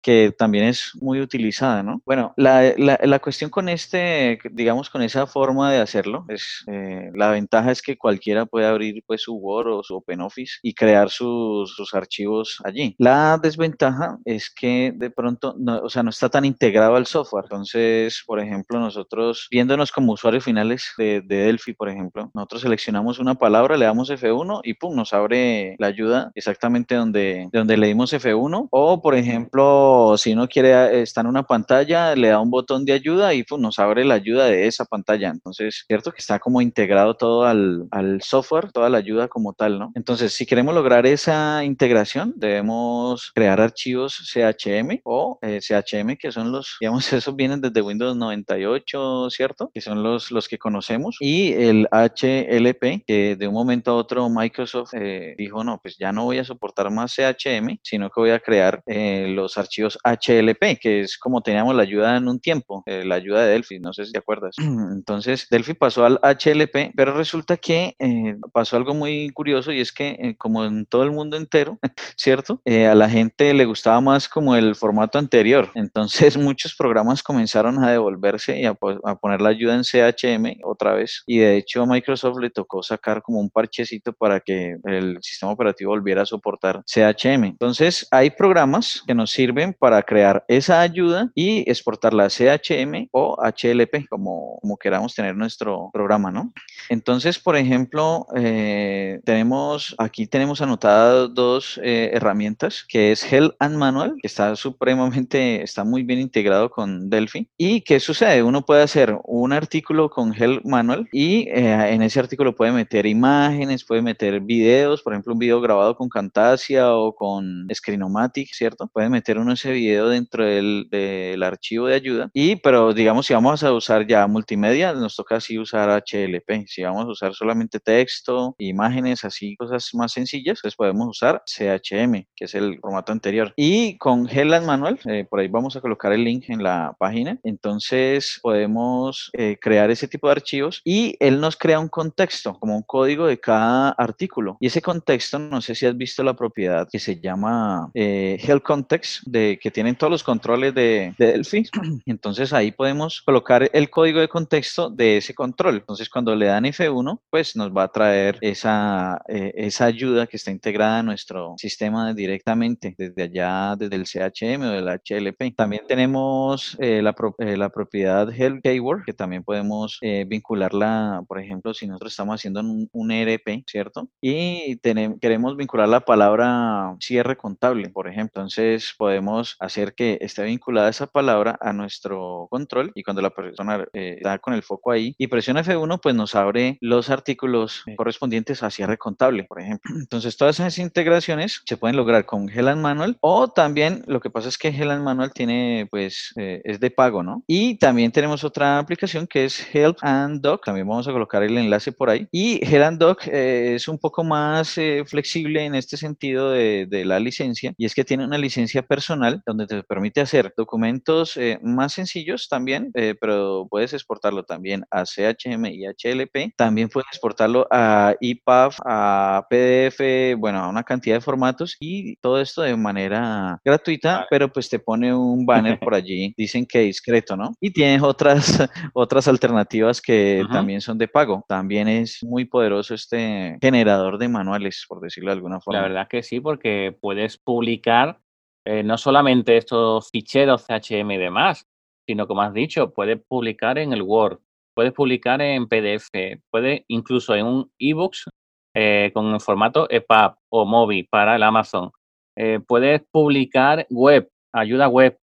que 0.02 0.34
también 0.36 0.64
es 0.64 0.92
muy 1.00 1.20
utilizada, 1.20 1.82
¿no? 1.82 2.02
Bueno, 2.04 2.34
la, 2.36 2.74
la, 2.76 2.98
la, 3.02 3.18
cuestión 3.20 3.50
con 3.50 3.68
este, 3.68 4.38
digamos, 4.50 4.90
con 4.90 5.02
esa 5.02 5.26
forma 5.26 5.70
de 5.72 5.78
hacerlo, 5.78 6.24
es 6.28 6.64
eh, 6.66 7.10
la 7.14 7.30
ventaja 7.30 7.70
es 7.70 7.80
que 7.82 7.96
cualquiera 7.96 8.46
puede 8.46 8.66
abrir 8.66 9.02
pues 9.06 9.22
su 9.22 9.34
Word 9.34 9.68
o 9.68 9.82
su 9.82 9.96
OpenOffice 9.96 10.58
y 10.62 10.74
crear 10.74 11.08
sus, 11.10 11.74
sus 11.74 11.94
archivos 11.94 12.58
allí. 12.64 12.94
La 12.98 13.38
desventaja 13.40 14.18
es 14.24 14.50
que 14.50 14.92
de 14.94 15.10
pronto, 15.10 15.54
no, 15.58 15.78
o 15.78 15.88
sea, 15.88 16.02
no 16.02 16.10
está 16.10 16.28
tan 16.28 16.44
integrado 16.44 16.96
al 16.96 17.06
software. 17.06 17.44
Entonces, 17.44 18.22
por 18.26 18.40
ejemplo, 18.40 18.80
nosotros, 18.80 19.46
viéndonos 19.50 19.92
como 19.92 20.12
usuarios 20.12 20.44
finales 20.44 20.92
de, 20.98 21.22
de 21.24 21.36
Delphi, 21.36 21.74
por 21.74 21.88
ejemplo, 21.88 22.30
nosotros 22.34 22.62
seleccionamos 22.62 23.18
una 23.18 23.36
palabra, 23.36 23.76
le 23.76 23.84
damos 23.84 24.10
F1 24.10 24.60
y 24.64 24.74
pum, 24.74 24.96
nos 24.96 25.12
abre 25.12 25.76
la 25.78 25.86
ayuda 25.86 26.32
exactamente 26.34 26.96
donde, 26.96 27.48
donde 27.52 27.76
le 27.76 27.86
dimos 27.86 28.12
F1. 28.12 28.68
O, 28.70 29.02
por 29.02 29.14
ejemplo, 29.14 29.91
si 30.16 30.32
uno 30.32 30.48
quiere 30.48 30.70
eh, 30.70 31.02
estar 31.02 31.24
en 31.24 31.30
una 31.30 31.42
pantalla, 31.44 32.14
le 32.14 32.28
da 32.28 32.40
un 32.40 32.50
botón 32.50 32.84
de 32.84 32.92
ayuda 32.92 33.34
y 33.34 33.44
pues, 33.44 33.60
nos 33.60 33.78
abre 33.78 34.04
la 34.04 34.14
ayuda 34.14 34.46
de 34.46 34.66
esa 34.66 34.84
pantalla. 34.84 35.30
Entonces, 35.30 35.84
cierto 35.86 36.12
que 36.12 36.20
está 36.20 36.38
como 36.38 36.60
integrado 36.60 37.14
todo 37.14 37.44
al, 37.44 37.88
software, 38.22 38.72
toda 38.72 38.88
la 38.88 38.98
ayuda 38.98 39.28
como 39.28 39.52
tal, 39.52 39.78
¿no? 39.78 39.92
Entonces, 39.94 40.32
si 40.32 40.46
queremos 40.46 40.74
lograr 40.74 41.06
esa 41.06 41.64
integración, 41.64 42.32
debemos 42.36 43.30
crear 43.34 43.60
archivos 43.60 44.30
CHM 44.32 45.00
o 45.04 45.38
eh, 45.42 45.60
CHM, 45.60 46.16
que 46.16 46.32
son 46.32 46.52
los, 46.52 46.76
digamos, 46.80 47.12
esos 47.12 47.34
vienen 47.34 47.60
desde 47.60 47.82
Windows 47.82 48.16
98, 48.16 49.30
¿cierto? 49.30 49.70
Que 49.72 49.80
son 49.80 50.02
los, 50.02 50.30
los 50.30 50.48
que 50.48 50.58
conocemos. 50.58 51.16
Y 51.20 51.52
el 51.52 51.88
HLP, 51.90 53.04
que 53.06 53.36
de 53.36 53.48
un 53.48 53.54
momento 53.54 53.92
a 53.92 53.96
otro 53.96 54.28
Microsoft 54.28 54.94
eh, 54.94 55.34
dijo, 55.36 55.64
no, 55.64 55.78
pues 55.82 55.96
ya 55.98 56.12
no 56.12 56.24
voy 56.24 56.38
a 56.38 56.44
soportar 56.44 56.90
más 56.90 57.14
CHM, 57.14 57.78
sino 57.82 58.10
que 58.10 58.20
voy 58.20 58.30
a 58.30 58.40
crear 58.40 58.82
los 58.86 59.58
archivos 59.58 59.81
HLP, 59.88 60.78
que 60.80 61.00
es 61.00 61.18
como 61.18 61.42
teníamos 61.42 61.74
la 61.74 61.82
ayuda 61.82 62.16
en 62.16 62.28
un 62.28 62.40
tiempo, 62.40 62.82
eh, 62.86 63.04
la 63.04 63.16
ayuda 63.16 63.44
de 63.44 63.52
Delphi, 63.52 63.78
no 63.78 63.92
sé 63.92 64.06
si 64.06 64.12
te 64.12 64.18
acuerdas. 64.18 64.56
Entonces, 64.58 65.46
Delphi 65.50 65.74
pasó 65.74 66.04
al 66.04 66.20
HLP, 66.22 66.92
pero 66.96 67.14
resulta 67.14 67.56
que 67.56 67.96
eh, 67.98 68.36
pasó 68.52 68.76
algo 68.76 68.94
muy 68.94 69.30
curioso 69.30 69.72
y 69.72 69.80
es 69.80 69.92
que, 69.92 70.16
eh, 70.18 70.36
como 70.36 70.64
en 70.64 70.86
todo 70.86 71.02
el 71.02 71.12
mundo 71.12 71.36
entero, 71.36 71.78
¿cierto? 72.16 72.60
a 72.64 72.94
la 72.94 73.08
gente 73.08 73.54
le 73.54 73.64
gustaba 73.64 74.00
más 74.00 74.28
como 74.28 74.56
el 74.56 74.74
formato 74.74 75.18
anterior. 75.18 75.70
Entonces, 75.74 76.36
muchos 76.36 76.74
programas 76.74 77.22
comenzaron 77.22 77.82
a 77.82 77.90
devolverse 77.90 78.58
y 78.58 78.66
a, 78.66 78.76
a 79.04 79.14
poner 79.16 79.40
la 79.40 79.50
ayuda 79.50 79.74
en 79.74 79.82
CHM 79.82 80.60
otra 80.64 80.94
vez. 80.94 81.22
Y 81.26 81.38
de 81.38 81.56
hecho, 81.56 81.82
a 81.82 81.86
Microsoft 81.86 82.38
le 82.40 82.50
tocó 82.50 82.82
sacar 82.82 83.22
como 83.22 83.40
un 83.40 83.50
parchecito 83.50 84.12
para 84.12 84.40
que 84.40 84.76
el 84.84 85.18
sistema 85.22 85.52
operativo 85.52 85.90
volviera 85.90 86.22
a 86.22 86.26
soportar 86.26 86.82
CHM. 86.84 87.44
Entonces, 87.44 88.06
hay 88.10 88.30
programas 88.30 89.02
que 89.06 89.14
nos 89.14 89.30
sirven 89.30 89.71
para 89.72 90.02
crear 90.02 90.44
esa 90.48 90.80
ayuda 90.80 91.30
y 91.34 91.68
exportarla 91.70 92.24
a 92.24 92.28
CHM 92.28 93.08
o 93.12 93.36
HLP, 93.42 94.08
como, 94.08 94.60
queramos 94.80 95.14
tener 95.14 95.36
nuestro 95.36 95.90
programa, 95.92 96.30
¿no? 96.30 96.52
Entonces, 96.88 97.38
por 97.38 97.56
ejemplo, 97.56 98.26
eh, 98.36 99.20
tenemos, 99.24 99.94
aquí 99.98 100.26
tenemos 100.26 100.60
anotadas 100.60 101.32
dos 101.34 101.80
eh, 101.82 102.10
herramientas, 102.12 102.84
que 102.88 103.12
es 103.12 103.30
Hell 103.30 103.54
and 103.58 103.76
Manual, 103.76 104.16
que 104.20 104.26
está 104.26 104.56
supremamente, 104.56 105.62
está 105.62 105.84
muy 105.84 106.02
bien 106.02 106.20
integrado 106.20 106.70
con 106.70 107.10
Delphi. 107.10 107.48
¿Y 107.56 107.82
qué 107.82 108.00
sucede? 108.00 108.42
Uno 108.42 108.64
puede 108.64 108.82
hacer 108.82 109.18
un 109.24 109.52
artículo 109.52 110.10
con 110.10 110.34
Hell 110.34 110.60
Manual 110.64 111.08
y 111.12 111.48
eh, 111.48 111.92
en 111.92 112.02
ese 112.02 112.20
artículo 112.20 112.54
puede 112.54 112.72
meter 112.72 113.06
imágenes, 113.06 113.84
puede 113.84 114.02
meter 114.02 114.40
videos, 114.40 115.02
por 115.02 115.12
ejemplo, 115.12 115.32
un 115.32 115.38
video 115.38 115.60
grabado 115.60 115.96
con 115.96 116.08
Camtasia 116.08 116.94
o 116.94 117.14
con 117.14 117.66
Screenomatic, 117.72 118.52
¿cierto? 118.52 118.88
Puede 118.88 119.08
meter 119.08 119.38
unos 119.38 119.61
ese 119.62 119.72
video 119.72 120.08
dentro 120.08 120.44
del, 120.44 120.88
del, 120.90 121.42
archivo 121.42 121.86
de 121.86 121.94
ayuda. 121.94 122.30
Y, 122.32 122.56
pero 122.56 122.92
digamos, 122.92 123.26
si 123.26 123.34
vamos 123.34 123.62
a 123.62 123.72
usar 123.72 124.06
ya 124.06 124.26
multimedia, 124.26 124.92
nos 124.92 125.14
toca 125.14 125.36
así 125.36 125.58
usar 125.58 125.88
HLP. 125.88 126.66
Si 126.66 126.82
vamos 126.82 127.04
a 127.04 127.08
usar 127.08 127.34
solamente 127.34 127.78
texto, 127.78 128.56
imágenes, 128.58 129.24
así, 129.24 129.56
cosas 129.56 129.88
más 129.94 130.12
sencillas, 130.12 130.58
pues 130.62 130.74
podemos 130.74 131.08
usar 131.08 131.42
CHM, 131.46 132.24
que 132.34 132.44
es 132.46 132.54
el 132.54 132.78
formato 132.80 133.12
anterior. 133.12 133.52
Y 133.56 133.96
con 133.98 134.28
Headland 134.28 134.66
Manual, 134.66 134.98
eh, 135.04 135.24
por 135.28 135.40
ahí 135.40 135.48
vamos 135.48 135.76
a 135.76 135.80
colocar 135.80 136.12
el 136.12 136.24
link 136.24 136.44
en 136.48 136.62
la 136.62 136.96
página. 136.98 137.38
Entonces 137.44 138.40
podemos 138.42 139.30
eh, 139.34 139.56
crear 139.60 139.90
ese 139.90 140.08
tipo 140.08 140.26
de 140.26 140.32
archivos 140.32 140.80
y 140.84 141.16
él 141.20 141.40
nos 141.40 141.56
crea 141.56 141.78
un 141.78 141.88
contexto, 141.88 142.58
como 142.58 142.76
un 142.76 142.82
código 142.82 143.26
de 143.26 143.38
cada 143.38 143.90
artículo. 143.90 144.56
Y 144.58 144.66
ese 144.66 144.82
contexto, 144.82 145.38
no 145.38 145.60
sé 145.60 145.74
si 145.74 145.86
has 145.86 145.96
visto 145.96 146.22
la 146.22 146.34
propiedad 146.34 146.88
que 146.90 146.98
se 146.98 147.20
llama 147.20 147.90
eh, 147.94 148.38
Context 148.62 149.22
de 149.26 149.51
que, 149.58 149.70
tienen 149.70 149.96
todos 149.96 150.10
los 150.10 150.22
controles 150.22 150.74
de, 150.74 151.14
de 151.18 151.26
Delphi. 151.26 151.64
Entonces 152.06 152.52
ahí 152.52 152.72
podemos 152.72 153.22
colocar 153.22 153.70
el 153.72 153.90
código 153.90 154.20
de 154.20 154.28
contexto 154.28 154.90
de 154.90 155.16
ese 155.16 155.34
control. 155.34 155.76
Entonces 155.76 156.08
cuando 156.08 156.34
le 156.34 156.46
dan 156.46 156.64
F1, 156.64 157.20
pues 157.30 157.56
nos 157.56 157.70
va 157.70 157.84
a 157.84 157.88
traer 157.88 158.38
esa, 158.40 159.20
eh, 159.28 159.52
esa 159.56 159.86
ayuda 159.86 160.26
que 160.26 160.36
está 160.36 160.50
integrada 160.50 161.00
en 161.00 161.06
nuestro 161.06 161.54
sistema 161.58 162.12
directamente 162.14 162.94
desde 162.96 163.22
allá, 163.22 163.76
desde 163.76 163.96
el 163.96 164.04
CHM 164.04 164.62
o 164.62 164.70
del 164.70 164.88
HLP. 164.88 165.54
También 165.56 165.84
tenemos 165.86 166.76
eh, 166.80 167.02
la, 167.02 167.14
eh, 167.38 167.56
la, 167.56 167.70
propiedad 167.70 168.28
Help 168.32 168.62
Keyword, 168.62 169.04
que 169.04 169.12
también 169.12 169.42
podemos 169.42 169.98
vincularla, 170.26 171.22
por 171.26 171.40
ejemplo, 171.40 171.72
si 171.74 171.86
nosotros 171.86 172.12
estamos 172.12 172.34
haciendo 172.34 172.60
un, 172.60 172.88
un 172.92 173.10
ERP, 173.10 173.64
¿cierto? 173.66 174.08
Y 174.20 174.76
tenemos, 174.76 175.18
queremos 175.20 175.56
vincular 175.56 175.88
la 175.88 176.00
palabra 176.00 176.96
cierre 177.00 177.36
contable, 177.36 177.88
por 177.90 178.08
ejemplo. 178.08 178.42
Entonces 178.42 178.94
podemos 178.96 179.41
hacer 179.60 179.94
que 179.94 180.18
esté 180.20 180.44
vinculada 180.44 180.88
esa 180.88 181.06
palabra 181.06 181.58
a 181.60 181.72
nuestro 181.72 182.48
control 182.50 182.92
y 182.94 183.02
cuando 183.02 183.22
la 183.22 183.30
persona 183.30 183.84
da 184.22 184.38
con 184.38 184.54
el 184.54 184.62
foco 184.62 184.92
ahí 184.92 185.14
y 185.18 185.26
presiona 185.26 185.62
F1, 185.62 186.00
pues 186.00 186.14
nos 186.14 186.34
abre 186.34 186.78
los 186.80 187.10
artículos 187.10 187.84
correspondientes 187.96 188.62
a 188.62 188.70
cierre 188.70 188.98
contable, 188.98 189.44
por 189.44 189.60
ejemplo. 189.60 189.94
Entonces, 190.00 190.36
todas 190.36 190.58
esas 190.58 190.78
integraciones 190.78 191.62
se 191.64 191.76
pueden 191.76 191.96
lograr 191.96 192.24
con 192.24 192.48
Hell 192.48 192.76
Manual 192.76 193.16
o 193.20 193.48
también 193.48 194.04
lo 194.06 194.20
que 194.20 194.30
pasa 194.30 194.48
es 194.48 194.58
que 194.58 194.68
Hell 194.68 195.00
Manual 195.00 195.32
tiene, 195.32 195.86
pues, 195.90 196.32
eh, 196.36 196.60
es 196.64 196.80
de 196.80 196.90
pago, 196.90 197.22
¿no? 197.22 197.44
Y 197.46 197.78
también 197.78 198.12
tenemos 198.12 198.44
otra 198.44 198.78
aplicación 198.78 199.26
que 199.26 199.44
es 199.44 199.74
Help 199.74 199.98
and 200.02 200.40
Doc, 200.40 200.64
también 200.64 200.86
vamos 200.86 201.08
a 201.08 201.12
colocar 201.12 201.42
el 201.42 201.56
enlace 201.56 201.92
por 201.92 202.10
ahí. 202.10 202.28
Y 202.30 202.60
Help 202.62 202.84
and 202.84 202.98
Doc 202.98 203.26
eh, 203.26 203.74
es 203.76 203.88
un 203.88 203.98
poco 203.98 204.24
más 204.24 204.76
eh, 204.78 205.04
flexible 205.06 205.64
en 205.64 205.74
este 205.74 205.96
sentido 205.96 206.50
de, 206.50 206.86
de, 206.86 207.04
la 207.04 207.18
licencia 207.18 207.74
y 207.76 207.84
es 207.84 207.94
que 207.94 208.04
tiene 208.04 208.24
una 208.24 208.38
licencia 208.38 208.82
personal 208.82 209.21
donde 209.46 209.66
te 209.66 209.82
permite 209.82 210.20
hacer 210.20 210.52
documentos 210.56 211.38
más 211.62 211.92
sencillos 211.92 212.48
también, 212.48 212.92
pero 213.20 213.66
puedes 213.70 213.92
exportarlo 213.92 214.44
también 214.44 214.84
a 214.90 215.04
CHM 215.04 215.66
y 215.66 215.86
HLP. 215.86 216.54
También 216.56 216.88
puedes 216.88 217.08
exportarlo 217.08 217.66
a 217.70 218.14
EPUB, 218.20 218.72
a 218.84 219.46
PDF, 219.48 220.38
bueno, 220.38 220.60
a 220.60 220.68
una 220.68 220.82
cantidad 220.82 221.16
de 221.16 221.20
formatos 221.20 221.76
y 221.80 222.16
todo 222.16 222.40
esto 222.40 222.62
de 222.62 222.76
manera 222.76 223.60
gratuita, 223.64 224.26
pero 224.30 224.52
pues 224.52 224.68
te 224.68 224.78
pone 224.78 225.14
un 225.14 225.44
banner 225.46 225.78
por 225.78 225.94
allí, 225.94 226.34
dicen 226.36 226.66
que 226.66 226.80
discreto, 226.80 227.36
¿no? 227.36 227.52
Y 227.60 227.70
tienes 227.70 228.02
otras, 228.02 228.68
otras 228.94 229.28
alternativas 229.28 230.00
que 230.00 230.44
también 230.52 230.80
son 230.80 230.98
de 230.98 231.08
pago. 231.08 231.44
También 231.48 231.88
es 231.88 232.22
muy 232.22 232.44
poderoso 232.44 232.94
este 232.94 233.58
generador 233.60 234.18
de 234.18 234.28
manuales, 234.28 234.84
por 234.88 235.00
decirlo 235.00 235.30
de 235.30 235.36
alguna 235.36 235.60
forma. 235.60 235.80
La 235.80 235.88
verdad 235.88 236.08
que 236.08 236.22
sí, 236.22 236.40
porque 236.40 236.96
puedes 237.00 237.38
publicar 237.38 238.18
eh, 238.64 238.82
no 238.82 238.96
solamente 238.96 239.56
estos 239.56 240.10
ficheros 240.10 240.66
CHM 240.66 241.10
y 241.10 241.18
demás, 241.18 241.66
sino 242.06 242.26
como 242.26 242.42
has 242.42 242.54
dicho, 242.54 242.92
puedes 242.92 243.20
publicar 243.28 243.78
en 243.78 243.92
el 243.92 244.02
Word, 244.02 244.38
puedes 244.74 244.92
publicar 244.92 245.40
en 245.40 245.66
PDF, 245.66 246.08
puedes 246.50 246.82
incluso 246.88 247.34
en 247.34 247.46
un 247.46 247.72
ebooks 247.78 248.28
eh, 248.74 249.10
con 249.12 249.34
el 249.34 249.40
formato 249.40 249.86
EPUB 249.90 250.34
o 250.50 250.64
MOBI 250.64 251.04
para 251.04 251.36
el 251.36 251.42
Amazon. 251.42 251.90
Eh, 252.38 252.60
puedes 252.66 253.02
publicar 253.10 253.86
web, 253.90 254.28
ayuda 254.54 254.88
web, 254.88 255.18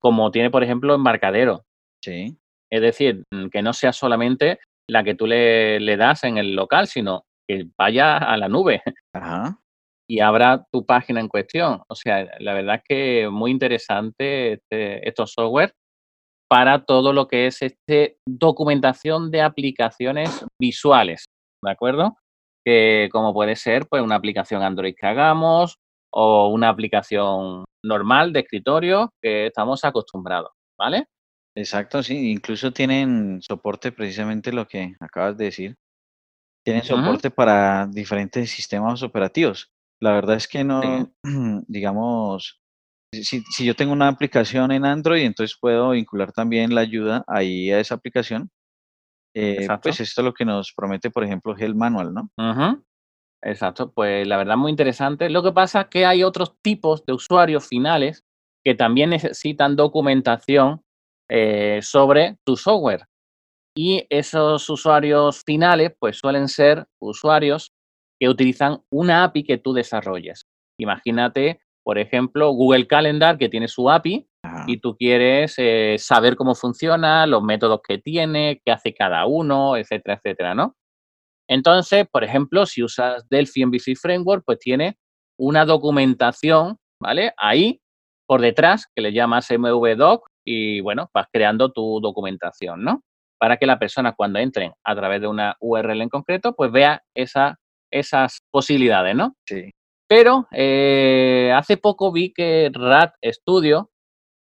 como 0.00 0.30
tiene, 0.30 0.50
por 0.50 0.64
ejemplo, 0.64 0.94
Embarcadero. 0.94 1.64
Sí. 2.02 2.36
Es 2.70 2.80
decir, 2.80 3.24
que 3.50 3.62
no 3.62 3.72
sea 3.72 3.92
solamente 3.92 4.58
la 4.90 5.04
que 5.04 5.14
tú 5.14 5.26
le, 5.26 5.78
le 5.78 5.96
das 5.96 6.24
en 6.24 6.38
el 6.38 6.54
local, 6.54 6.86
sino 6.88 7.24
que 7.46 7.68
vaya 7.78 8.16
a 8.16 8.36
la 8.36 8.48
nube. 8.48 8.82
Ajá. 9.14 9.61
Y 10.12 10.20
abra 10.20 10.66
tu 10.70 10.84
página 10.84 11.20
en 11.20 11.28
cuestión. 11.28 11.80
O 11.88 11.94
sea, 11.94 12.28
la 12.38 12.52
verdad 12.52 12.74
es 12.76 12.82
que 12.86 13.28
muy 13.30 13.50
interesante 13.50 14.52
este, 14.52 15.08
estos 15.08 15.32
software 15.32 15.72
para 16.50 16.84
todo 16.84 17.14
lo 17.14 17.28
que 17.28 17.46
es 17.46 17.62
este 17.62 18.18
documentación 18.28 19.30
de 19.30 19.40
aplicaciones 19.40 20.44
visuales, 20.60 21.24
¿de 21.64 21.70
acuerdo? 21.70 22.18
Que 22.62 23.08
como 23.10 23.32
puede 23.32 23.56
ser 23.56 23.86
pues 23.88 24.02
una 24.02 24.16
aplicación 24.16 24.62
Android 24.62 24.94
que 24.94 25.06
hagamos 25.06 25.78
o 26.12 26.48
una 26.48 26.68
aplicación 26.68 27.64
normal 27.82 28.34
de 28.34 28.40
escritorio 28.40 29.14
que 29.22 29.46
estamos 29.46 29.82
acostumbrados, 29.82 30.50
¿vale? 30.78 31.06
Exacto, 31.56 32.02
sí, 32.02 32.32
incluso 32.32 32.70
tienen 32.70 33.40
soporte 33.40 33.92
precisamente 33.92 34.52
lo 34.52 34.68
que 34.68 34.94
acabas 35.00 35.38
de 35.38 35.46
decir. 35.46 35.76
Tienen 36.66 36.84
soporte 36.84 37.30
para 37.30 37.86
diferentes 37.86 38.50
sistemas 38.50 39.02
operativos. 39.02 39.72
La 40.02 40.14
verdad 40.14 40.34
es 40.34 40.48
que 40.48 40.64
no, 40.64 40.80
digamos, 41.68 42.60
si, 43.14 43.42
si, 43.42 43.64
yo 43.64 43.76
tengo 43.76 43.92
una 43.92 44.08
aplicación 44.08 44.72
en 44.72 44.84
Android, 44.84 45.22
entonces 45.22 45.56
puedo 45.60 45.90
vincular 45.90 46.32
también 46.32 46.74
la 46.74 46.80
ayuda 46.80 47.24
ahí 47.28 47.70
a 47.70 47.78
esa 47.78 47.94
aplicación. 47.94 48.50
Eh, 49.34 49.68
pues 49.80 50.00
esto 50.00 50.20
es 50.20 50.24
lo 50.24 50.34
que 50.34 50.44
nos 50.44 50.72
promete, 50.74 51.10
por 51.10 51.22
ejemplo, 51.22 51.54
el 51.56 51.76
manual, 51.76 52.12
¿no? 52.12 52.28
Exacto, 53.44 53.92
pues 53.92 54.26
la 54.26 54.38
verdad 54.38 54.56
muy 54.56 54.70
interesante. 54.70 55.30
Lo 55.30 55.42
que 55.42 55.52
pasa 55.52 55.82
es 55.82 55.86
que 55.86 56.04
hay 56.04 56.24
otros 56.24 56.56
tipos 56.62 57.04
de 57.06 57.12
usuarios 57.12 57.68
finales 57.68 58.24
que 58.64 58.74
también 58.74 59.10
necesitan 59.10 59.76
documentación 59.76 60.82
eh, 61.30 61.78
sobre 61.80 62.38
tu 62.44 62.56
software. 62.56 63.06
Y 63.76 64.04
esos 64.10 64.68
usuarios 64.68 65.42
finales, 65.46 65.92
pues 65.98 66.18
suelen 66.18 66.48
ser 66.48 66.86
usuarios 67.00 67.71
que 68.22 68.28
utilizan 68.28 68.78
una 68.92 69.24
API 69.24 69.42
que 69.42 69.58
tú 69.58 69.72
desarrolles. 69.72 70.46
Imagínate 70.78 71.60
por 71.82 71.98
ejemplo, 71.98 72.50
Google 72.52 72.86
Calendar, 72.86 73.38
que 73.38 73.48
tiene 73.48 73.68
su 73.68 73.90
API, 73.90 74.28
y 74.66 74.78
tú 74.78 74.96
quieres 74.96 75.54
eh, 75.58 75.96
saber 75.98 76.36
cómo 76.36 76.54
funciona, 76.54 77.26
los 77.26 77.42
métodos 77.42 77.80
que 77.86 77.98
tiene, 77.98 78.60
qué 78.64 78.72
hace 78.72 78.94
cada 78.94 79.26
uno, 79.26 79.76
etcétera, 79.76 80.16
etcétera, 80.16 80.54
¿no? 80.54 80.76
Entonces, 81.48 82.06
por 82.10 82.24
ejemplo, 82.24 82.66
si 82.66 82.82
usas 82.82 83.28
Delphi 83.28 83.66
MVC 83.66 83.96
Framework, 84.00 84.44
pues 84.44 84.58
tiene 84.58 84.96
una 85.38 85.64
documentación, 85.64 86.78
¿vale? 87.00 87.32
Ahí, 87.36 87.80
por 88.26 88.40
detrás, 88.40 88.86
que 88.94 89.02
le 89.02 89.12
llamas 89.12 89.50
MVDoc 89.50 90.28
y, 90.44 90.80
bueno, 90.80 91.10
vas 91.12 91.26
creando 91.32 91.72
tu 91.72 92.00
documentación, 92.00 92.82
¿no? 92.82 93.02
Para 93.38 93.56
que 93.56 93.66
la 93.66 93.78
persona 93.78 94.12
cuando 94.12 94.38
entren 94.38 94.72
a 94.84 94.94
través 94.94 95.20
de 95.20 95.26
una 95.26 95.56
URL 95.60 96.02
en 96.02 96.08
concreto, 96.08 96.54
pues 96.54 96.70
vea 96.70 97.02
esa, 97.14 97.58
esas 97.92 98.40
posibilidades, 98.50 99.14
¿no? 99.14 99.36
Sí. 99.46 99.70
Pero 100.12 100.46
eh, 100.52 101.50
hace 101.56 101.78
poco 101.78 102.12
vi 102.12 102.34
que 102.34 102.70
RAT 102.70 103.14
Studio 103.24 103.90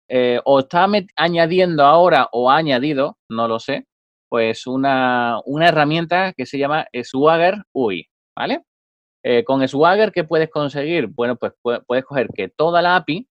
eh, 0.10 0.39
o 0.45 0.60
está 0.60 0.88
añadiendo 1.17 1.83
ahora 1.83 2.29
o 2.31 2.49
ha 2.49 2.55
añadido, 2.55 3.17
no 3.29 3.49
lo 3.49 3.60
sé, 3.60 3.86
pues 4.29 4.65
una, 4.65 5.41
una 5.45 5.67
herramienta 5.67 6.31
que 6.31 6.45
se 6.45 6.57
llama 6.57 6.88
Swagger 7.03 7.63
UI, 7.73 8.07
¿vale? 8.33 8.63
Eh, 9.25 9.43
con 9.43 9.67
Swagger, 9.67 10.13
¿qué 10.13 10.23
puedes 10.23 10.49
conseguir? 10.49 11.07
Bueno, 11.07 11.36
pues 11.36 11.51
puedes 11.62 12.05
coger 12.05 12.29
que 12.33 12.47
toda 12.47 12.81
la 12.81 12.95
API 12.95 13.27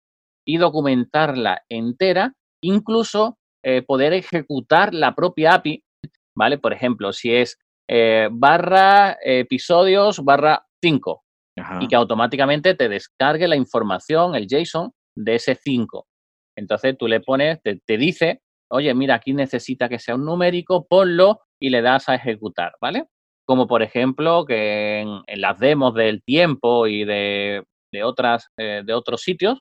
y 0.45 0.57
documentarla 0.57 1.63
entera, 1.69 2.35
incluso 2.61 3.39
poder 3.87 4.13
ejecutar 4.13 4.93
la 4.93 5.15
propia 5.15 5.55
API, 5.55 5.85
¿vale? 6.37 6.59
Por 6.59 6.73
ejemplo, 6.73 7.13
si 7.13 7.33
es 7.33 7.59
barra 8.31 9.19
episodios 9.23 10.25
barra 10.25 10.67
5, 10.83 11.25
y 11.81 11.89
que 11.89 11.97
automáticamente 11.97 12.75
te 12.75 12.89
descargue 12.89 13.49
la 13.49 13.57
información, 13.57 14.35
el 14.35 14.47
JSON 14.47 14.93
de 15.17 15.37
ese 15.37 15.55
5. 15.55 16.07
Entonces 16.57 16.97
tú 16.99 17.09
le 17.09 17.21
pones, 17.21 17.61
te, 17.63 17.99
dice, 17.99 18.43
oye, 18.71 18.93
mira, 18.95 19.17
aquí 19.17 19.33
necesita 19.33 19.89
que 19.89 19.99
sea 19.99 20.15
un 20.15 20.25
numérico, 20.25 20.87
ponlo 20.87 21.41
y 21.61 21.71
le 21.71 21.83
das 21.83 22.09
a 22.09 22.15
ejecutar, 22.15 22.75
¿vale? 22.81 23.07
Como 23.47 23.67
por 23.67 23.83
ejemplo 23.83 24.45
que 24.45 25.01
en, 25.01 25.41
las 25.41 25.59
demos 25.59 25.95
del 25.95 26.23
tiempo 26.23 26.87
y 26.87 27.05
de, 27.05 27.65
otras, 28.03 28.49
eh, 28.57 28.83
de 28.85 28.95
otros 28.95 29.23
sitios, 29.23 29.61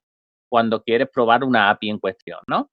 cuando 0.50 0.84
quieres 0.84 1.10
probar 1.12 1.44
una 1.44 1.70
API 1.70 1.90
en 1.90 2.00
cuestión, 2.00 2.40
¿no? 2.48 2.70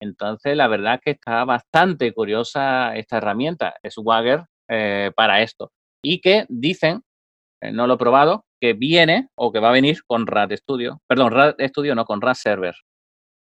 Entonces, 0.00 0.56
la 0.56 0.66
verdad 0.66 0.94
es 0.94 1.00
que 1.00 1.10
está 1.12 1.44
bastante 1.44 2.12
curiosa 2.12 2.96
esta 2.96 3.18
herramienta, 3.18 3.76
Swagger, 3.88 4.44
eh, 4.68 5.10
para 5.16 5.42
esto. 5.42 5.72
Y 6.04 6.20
que 6.20 6.46
dicen, 6.48 7.02
eh, 7.62 7.72
no 7.72 7.86
lo 7.86 7.94
he 7.94 7.98
probado, 7.98 8.44
que 8.60 8.72
viene 8.74 9.28
o 9.34 9.52
que 9.52 9.60
va 9.60 9.70
a 9.70 9.72
venir 9.72 10.02
con 10.06 10.26
RAD 10.26 10.52
Studio. 10.56 11.00
Perdón, 11.08 11.32
RAD 11.32 11.54
Studio 11.68 11.94
no, 11.94 12.04
con 12.04 12.20
RAD 12.20 12.34
Server. 12.34 12.74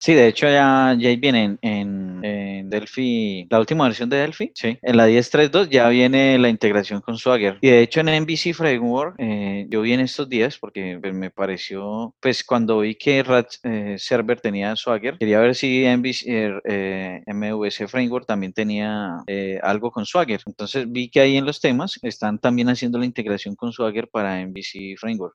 Sí, 0.01 0.15
de 0.15 0.29
hecho 0.29 0.47
ya, 0.49 0.97
ya 0.99 1.15
viene 1.17 1.59
en, 1.61 2.21
en, 2.25 2.71
Delphi, 2.71 3.47
la 3.51 3.61
última 3.61 3.85
versión 3.85 4.09
de 4.09 4.17
Delphi, 4.17 4.51
sí, 4.55 4.79
en 4.81 4.97
la 4.97 5.09
10.3.2 5.09 5.69
ya 5.69 5.89
viene 5.89 6.39
la 6.39 6.49
integración 6.49 7.03
con 7.03 7.19
Swagger. 7.19 7.59
Y 7.61 7.69
de 7.69 7.83
hecho 7.83 8.01
en 8.01 8.23
MVC 8.23 8.55
Framework, 8.55 9.17
eh, 9.19 9.67
yo 9.69 9.83
vi 9.83 9.93
en 9.93 10.01
estos 10.01 10.29
días 10.29 10.57
porque 10.59 10.99
pues, 11.01 11.13
me 11.13 11.31
pareció, 11.31 12.15
pues 12.21 12.45
cuando 12.45 12.79
vi 12.79 12.95
que 12.95 13.23
Rat 13.23 13.49
eh, 13.63 13.97
Server 13.99 14.41
tenía 14.41 14.75
Swagger, 14.75 15.19
quería 15.19 15.39
ver 15.41 15.55
si 15.55 15.85
MVC, 15.85 16.25
eh, 16.65 17.23
MVC 17.27 17.87
Framework 17.87 18.27
también 18.27 18.55
tenía 18.55 19.23
algo 19.63 19.91
con 19.91 20.07
Swagger. 20.07 20.41
Entonces 20.47 20.91
vi 20.91 21.11
que 21.11 21.21
ahí 21.21 21.37
en 21.37 21.45
los 21.45 21.61
temas 21.61 21.99
están 22.03 22.39
también 22.39 22.71
haciendo 22.71 22.99
la 22.99 23.05
integración 23.05 23.55
con 23.55 23.73
Swagger 23.73 24.09
para 24.09 24.41
MVC 24.47 24.97
Framework. 24.99 25.35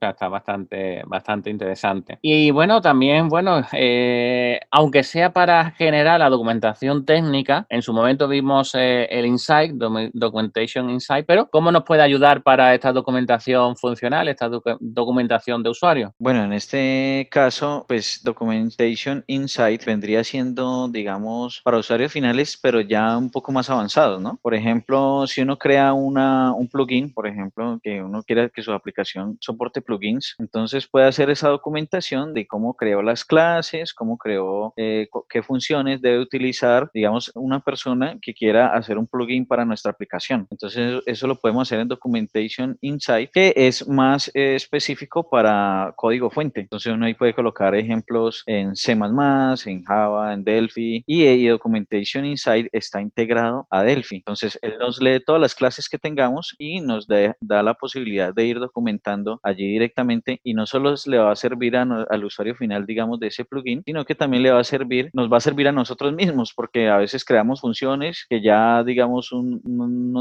Está 0.00 0.28
bastante, 0.28 1.02
bastante 1.06 1.50
interesante. 1.50 2.18
Y 2.22 2.50
bueno, 2.50 2.80
también, 2.80 3.28
bueno, 3.28 3.62
eh, 3.72 3.97
eh, 4.00 4.60
aunque 4.70 5.02
sea 5.02 5.32
para 5.32 5.72
generar 5.72 6.20
la 6.20 6.28
documentación 6.28 7.04
técnica, 7.04 7.66
en 7.68 7.82
su 7.82 7.92
momento 7.92 8.28
vimos 8.28 8.74
eh, 8.74 9.08
el 9.10 9.26
Insight, 9.26 9.72
Documentation 10.12 10.88
Insight, 10.88 11.26
pero 11.26 11.48
¿cómo 11.50 11.72
nos 11.72 11.82
puede 11.82 12.02
ayudar 12.02 12.42
para 12.42 12.74
esta 12.74 12.92
documentación 12.92 13.76
funcional, 13.76 14.28
esta 14.28 14.48
documentación 14.48 15.62
de 15.62 15.70
usuario? 15.70 16.14
Bueno, 16.18 16.44
en 16.44 16.52
este 16.52 17.28
caso, 17.30 17.84
pues 17.88 18.22
Documentation 18.22 19.24
Insight 19.26 19.84
vendría 19.84 20.22
siendo, 20.22 20.88
digamos, 20.88 21.60
para 21.64 21.78
usuarios 21.78 22.12
finales, 22.12 22.56
pero 22.62 22.80
ya 22.80 23.16
un 23.16 23.30
poco 23.30 23.50
más 23.50 23.68
avanzados, 23.68 24.20
¿no? 24.20 24.38
Por 24.40 24.54
ejemplo, 24.54 25.26
si 25.26 25.42
uno 25.42 25.58
crea 25.58 25.92
una, 25.92 26.52
un 26.52 26.68
plugin, 26.68 27.12
por 27.12 27.26
ejemplo, 27.26 27.80
que 27.82 28.00
uno 28.02 28.22
quiera 28.22 28.48
que 28.48 28.62
su 28.62 28.72
aplicación 28.72 29.38
soporte 29.40 29.82
plugins, 29.82 30.36
entonces 30.38 30.86
puede 30.86 31.06
hacer 31.06 31.30
esa 31.30 31.48
documentación 31.48 32.32
de 32.32 32.46
cómo 32.46 32.74
creó 32.74 33.02
las 33.02 33.24
clases, 33.24 33.87
cómo 33.94 34.16
creó, 34.16 34.72
eh, 34.76 35.08
qué 35.28 35.42
funciones 35.42 36.00
debe 36.00 36.20
utilizar, 36.20 36.90
digamos, 36.92 37.30
una 37.34 37.60
persona 37.60 38.18
que 38.20 38.34
quiera 38.34 38.74
hacer 38.74 38.98
un 38.98 39.06
plugin 39.06 39.46
para 39.46 39.64
nuestra 39.64 39.92
aplicación. 39.92 40.46
Entonces, 40.50 41.02
eso 41.06 41.26
lo 41.26 41.36
podemos 41.36 41.68
hacer 41.68 41.80
en 41.80 41.88
Documentation 41.88 42.76
Insight, 42.80 43.30
que 43.32 43.52
es 43.56 43.86
más 43.88 44.30
eh, 44.34 44.54
específico 44.54 45.28
para 45.28 45.92
código 45.96 46.30
fuente. 46.30 46.60
Entonces, 46.60 46.92
uno 46.92 47.06
ahí 47.06 47.14
puede 47.14 47.34
colocar 47.34 47.74
ejemplos 47.74 48.42
en 48.46 48.76
C++, 48.76 48.92
en 48.92 49.84
Java, 49.84 50.32
en 50.32 50.44
Delphi, 50.44 51.02
y, 51.06 51.24
y 51.24 51.46
Documentation 51.48 52.24
Insight 52.24 52.68
está 52.72 53.00
integrado 53.00 53.66
a 53.70 53.82
Delphi. 53.82 54.16
Entonces, 54.16 54.58
él 54.62 54.74
nos 54.78 55.00
lee 55.00 55.20
todas 55.24 55.40
las 55.40 55.54
clases 55.54 55.88
que 55.88 55.98
tengamos 55.98 56.54
y 56.58 56.80
nos 56.80 57.06
da 57.06 57.62
la 57.62 57.74
posibilidad 57.74 58.34
de 58.34 58.46
ir 58.46 58.58
documentando 58.58 59.40
allí 59.42 59.72
directamente 59.72 60.40
y 60.42 60.54
no 60.54 60.66
solo 60.66 60.94
le 61.06 61.18
va 61.18 61.32
a 61.32 61.36
servir 61.36 61.76
al 61.76 62.24
usuario 62.24 62.54
final, 62.54 62.86
digamos, 62.86 63.20
de 63.20 63.28
ese 63.28 63.44
plugin, 63.44 63.77
sino 63.84 64.04
que 64.04 64.14
también 64.14 64.42
le 64.42 64.50
va 64.50 64.60
a 64.60 64.64
servir, 64.64 65.10
nos 65.12 65.32
va 65.32 65.38
a 65.38 65.40
servir 65.40 65.68
a 65.68 65.72
nosotros 65.72 66.12
mismos, 66.12 66.52
porque 66.54 66.88
a 66.88 66.98
veces 66.98 67.24
creamos 67.24 67.60
funciones 67.60 68.26
que 68.28 68.40
ya, 68.40 68.82
digamos, 68.84 69.32
un, 69.32 69.58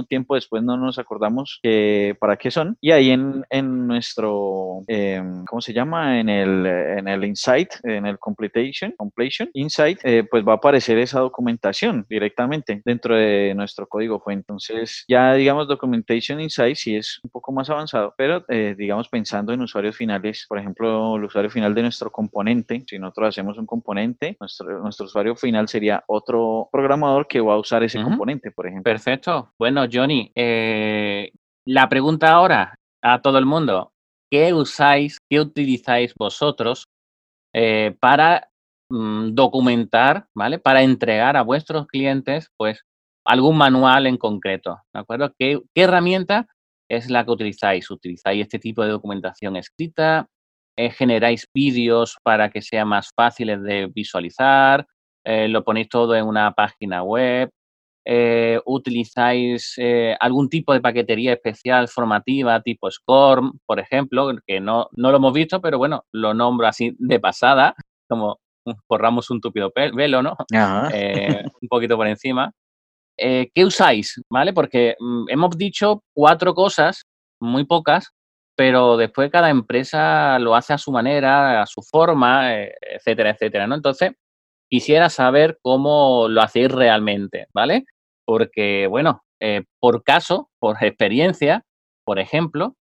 tiempo 0.07 0.35
después 0.35 0.63
no 0.63 0.77
nos 0.77 0.99
acordamos 0.99 1.59
que, 1.61 2.15
para 2.19 2.37
qué 2.37 2.51
son. 2.51 2.77
Y 2.79 2.91
ahí 2.91 3.11
en, 3.11 3.43
en 3.49 3.87
nuestro, 3.87 4.83
em, 4.87 5.43
¿cómo 5.45 5.61
se 5.61 5.73
llama? 5.73 6.19
En 6.19 6.29
el, 6.29 6.65
en 6.65 7.07
el 7.07 7.23
Insight, 7.25 7.69
en 7.83 8.05
el 8.05 8.19
Completion, 8.19 8.93
completion 8.97 9.49
Insight, 9.53 9.99
eh, 10.03 10.23
pues 10.29 10.45
va 10.47 10.53
a 10.53 10.55
aparecer 10.55 10.97
esa 10.97 11.19
documentación 11.19 12.05
directamente 12.09 12.81
dentro 12.85 13.15
de 13.15 13.53
nuestro 13.55 13.87
código 13.87 14.19
fuente. 14.19 14.47
Entonces, 14.47 15.03
ya, 15.07 15.33
digamos, 15.33 15.67
Documentation 15.67 16.39
Insight 16.39 16.75
sí 16.75 16.95
es 16.95 17.19
un 17.23 17.29
poco 17.29 17.51
más 17.51 17.69
avanzado, 17.69 18.13
pero, 18.17 18.45
eh, 18.47 18.75
digamos, 18.77 19.09
pensando 19.09 19.53
en 19.53 19.61
usuarios 19.61 19.95
finales, 19.95 20.45
por 20.47 20.59
ejemplo, 20.59 21.15
el 21.15 21.23
usuario 21.25 21.49
final 21.49 21.73
de 21.73 21.81
nuestro 21.83 22.11
componente, 22.11 22.83
si 22.87 22.97
nosotros 22.97 23.29
hacemos 23.37 23.57
un 23.57 23.65
componente, 23.65 24.35
nuestro, 24.39 24.81
nuestro 24.81 25.05
usuario 25.05 25.35
final 25.35 25.67
sería 25.67 26.03
otro 26.07 26.69
programador 26.71 27.27
que 27.27 27.39
va 27.39 27.53
a 27.53 27.59
usar 27.59 27.83
ese 27.83 28.01
componente, 28.01 28.51
por 28.51 28.65
ejemplo. 28.65 28.91
Perfecto. 28.91 29.53
Bueno, 29.59 29.85
Johnny, 29.91 30.31
eh, 30.35 31.31
la 31.65 31.87
pregunta 31.87 32.31
ahora 32.31 32.75
a 33.03 33.21
todo 33.21 33.37
el 33.37 33.45
mundo, 33.45 33.91
¿qué 34.31 34.53
usáis, 34.53 35.19
qué 35.29 35.39
utilizáis 35.39 36.15
vosotros 36.15 36.87
eh, 37.53 37.95
para 37.99 38.49
mm, 38.89 39.33
documentar, 39.33 40.25
¿vale? 40.35 40.57
Para 40.57 40.81
entregar 40.81 41.37
a 41.37 41.43
vuestros 41.43 41.85
clientes, 41.85 42.49
pues, 42.57 42.81
algún 43.23 43.57
manual 43.57 44.07
en 44.07 44.17
concreto, 44.17 44.79
¿de 44.93 44.99
acuerdo? 44.99 45.33
¿Qué, 45.37 45.61
qué 45.75 45.81
herramienta 45.83 46.47
es 46.89 47.09
la 47.09 47.23
que 47.23 47.31
utilizáis? 47.31 47.91
¿Utilizáis 47.91 48.41
este 48.41 48.57
tipo 48.57 48.83
de 48.83 48.89
documentación 48.89 49.57
escrita? 49.57 50.27
Eh, 50.79 50.91
generáis 50.91 51.47
vídeos 51.51 52.17
para 52.21 52.51
que 52.51 52.61
sean 52.61 52.89
más 52.89 53.09
fáciles 53.15 53.63
de 53.63 53.87
visualizar, 53.87 54.85
eh, 55.25 55.47
lo 55.47 55.63
ponéis 55.63 55.89
todo 55.89 56.15
en 56.15 56.23
una 56.27 56.51
página 56.51 57.01
web, 57.01 57.49
eh, 58.05 58.59
utilizáis 58.63 59.75
algún 60.19 60.49
tipo 60.49 60.73
de 60.73 60.79
paquetería 60.79 61.33
especial 61.33 61.87
formativa 61.87 62.61
tipo 62.61 62.91
SCORM, 62.91 63.53
por 63.65 63.79
ejemplo, 63.79 64.29
que 64.45 64.59
no, 64.59 64.87
no 64.91 65.09
lo 65.09 65.17
hemos 65.17 65.33
visto, 65.33 65.59
pero 65.59 65.79
bueno, 65.79 66.05
lo 66.13 66.35
nombro 66.35 66.67
así 66.67 66.95
de 66.99 67.19
pasada, 67.19 67.73
como 68.07 68.37
borramos 68.87 69.31
un 69.31 69.41
tupido 69.41 69.71
velo, 69.73 70.21
¿no? 70.21 70.35
un 71.61 71.67
poquito 71.67 71.97
por 71.97 72.05
encima. 72.05 72.51
¿Qué 73.17 73.65
usáis? 73.65 74.21
¿Vale? 74.29 74.53
Porque 74.53 74.95
mm, 74.99 75.25
hemos 75.29 75.57
dicho 75.57 76.03
cuatro 76.13 76.53
cosas, 76.53 77.03
muy 77.41 77.65
pocas, 77.65 78.11
pero 78.57 78.97
después 78.97 79.29
cada 79.31 79.51
empresa 79.51 80.39
lo 80.39 80.55
hace 80.55 80.73
a 80.73 80.79
su 80.79 80.91
manera, 80.91 81.61
a 81.61 81.67
su 81.67 81.83
forma, 81.83 82.55
eh, 82.55 82.73
etcétera, 82.81 83.29
etcétera, 83.29 83.67
¿no? 83.67 83.75
Entonces, 83.75 84.13
quisiera 84.67 85.09
saber 85.11 85.59
cómo 85.61 86.27
lo 86.27 86.41
hacéis 86.41 86.71
realmente, 86.71 87.45
¿vale? 87.53 87.85
Porque, 88.25 88.87
bueno, 88.87 89.21
eh, 89.39 89.63
por 89.79 90.03
caso, 90.03 90.49
por 90.59 90.75
experiencia, 90.83 91.63
por 92.03 92.17
ejemplo, 92.17 92.73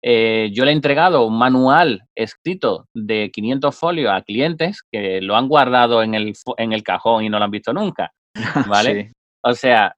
eh, 0.00 0.50
yo 0.52 0.64
le 0.64 0.70
he 0.70 0.74
entregado 0.74 1.26
un 1.26 1.36
manual 1.36 2.02
escrito 2.14 2.86
de 2.94 3.32
500 3.32 3.76
folios 3.76 4.12
a 4.12 4.22
clientes 4.22 4.82
que 4.92 5.20
lo 5.20 5.34
han 5.34 5.48
guardado 5.48 6.04
en 6.04 6.14
el, 6.14 6.34
en 6.56 6.72
el 6.72 6.84
cajón 6.84 7.24
y 7.24 7.28
no 7.28 7.40
lo 7.40 7.46
han 7.46 7.50
visto 7.50 7.72
nunca, 7.72 8.12
¿vale? 8.68 9.10
O 9.42 9.54
sea, 9.54 9.94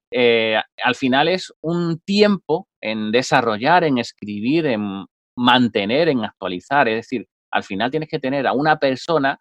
al 0.85 0.95
final 0.95 1.29
es 1.29 1.53
un 1.63 2.01
tiempo 2.01 2.67
en 2.83 3.11
desarrollar, 3.13 3.85
en 3.85 3.97
escribir, 3.99 4.67
en 4.67 5.07
mantener, 5.39 6.09
en 6.09 6.25
actualizar. 6.25 6.89
Es 6.89 6.97
decir, 6.97 7.27
al 7.51 7.65
final 7.65 7.91
tienes 7.91 8.09
que 8.09 8.19
tener 8.19 8.47
a 8.47 8.53
una 8.53 8.79
persona 8.79 9.39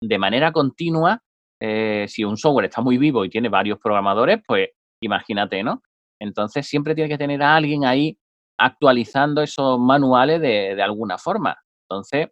de 0.00 0.18
manera 0.18 0.52
continua. 0.52 1.20
Eh, 1.60 2.06
si 2.08 2.24
un 2.24 2.36
software 2.36 2.66
está 2.66 2.82
muy 2.82 2.98
vivo 2.98 3.24
y 3.24 3.30
tiene 3.30 3.48
varios 3.48 3.78
programadores, 3.78 4.40
pues 4.46 4.68
imagínate, 5.00 5.62
¿no? 5.62 5.82
Entonces 6.20 6.66
siempre 6.66 6.94
tiene 6.94 7.08
que 7.08 7.18
tener 7.18 7.42
a 7.42 7.56
alguien 7.56 7.84
ahí 7.84 8.18
actualizando 8.58 9.42
esos 9.42 9.78
manuales 9.78 10.40
de, 10.40 10.82
alguna 10.82 11.18
forma. 11.18 11.56
Entonces, 11.88 12.28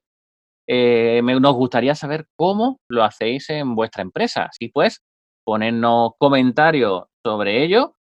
eh, 0.66 1.20
nos 1.22 1.54
gustaría 1.54 1.94
saber 1.94 2.26
cómo 2.36 2.80
lo 2.88 3.04
hacéis 3.04 3.50
en 3.50 3.74
vuestra 3.74 4.02
empresa. 4.02 4.48
Si 4.52 4.68
pues, 4.68 5.02
ponernos 5.44 6.12
comentarios 6.18 7.04
sobre 7.24 7.62
ello 7.62 7.96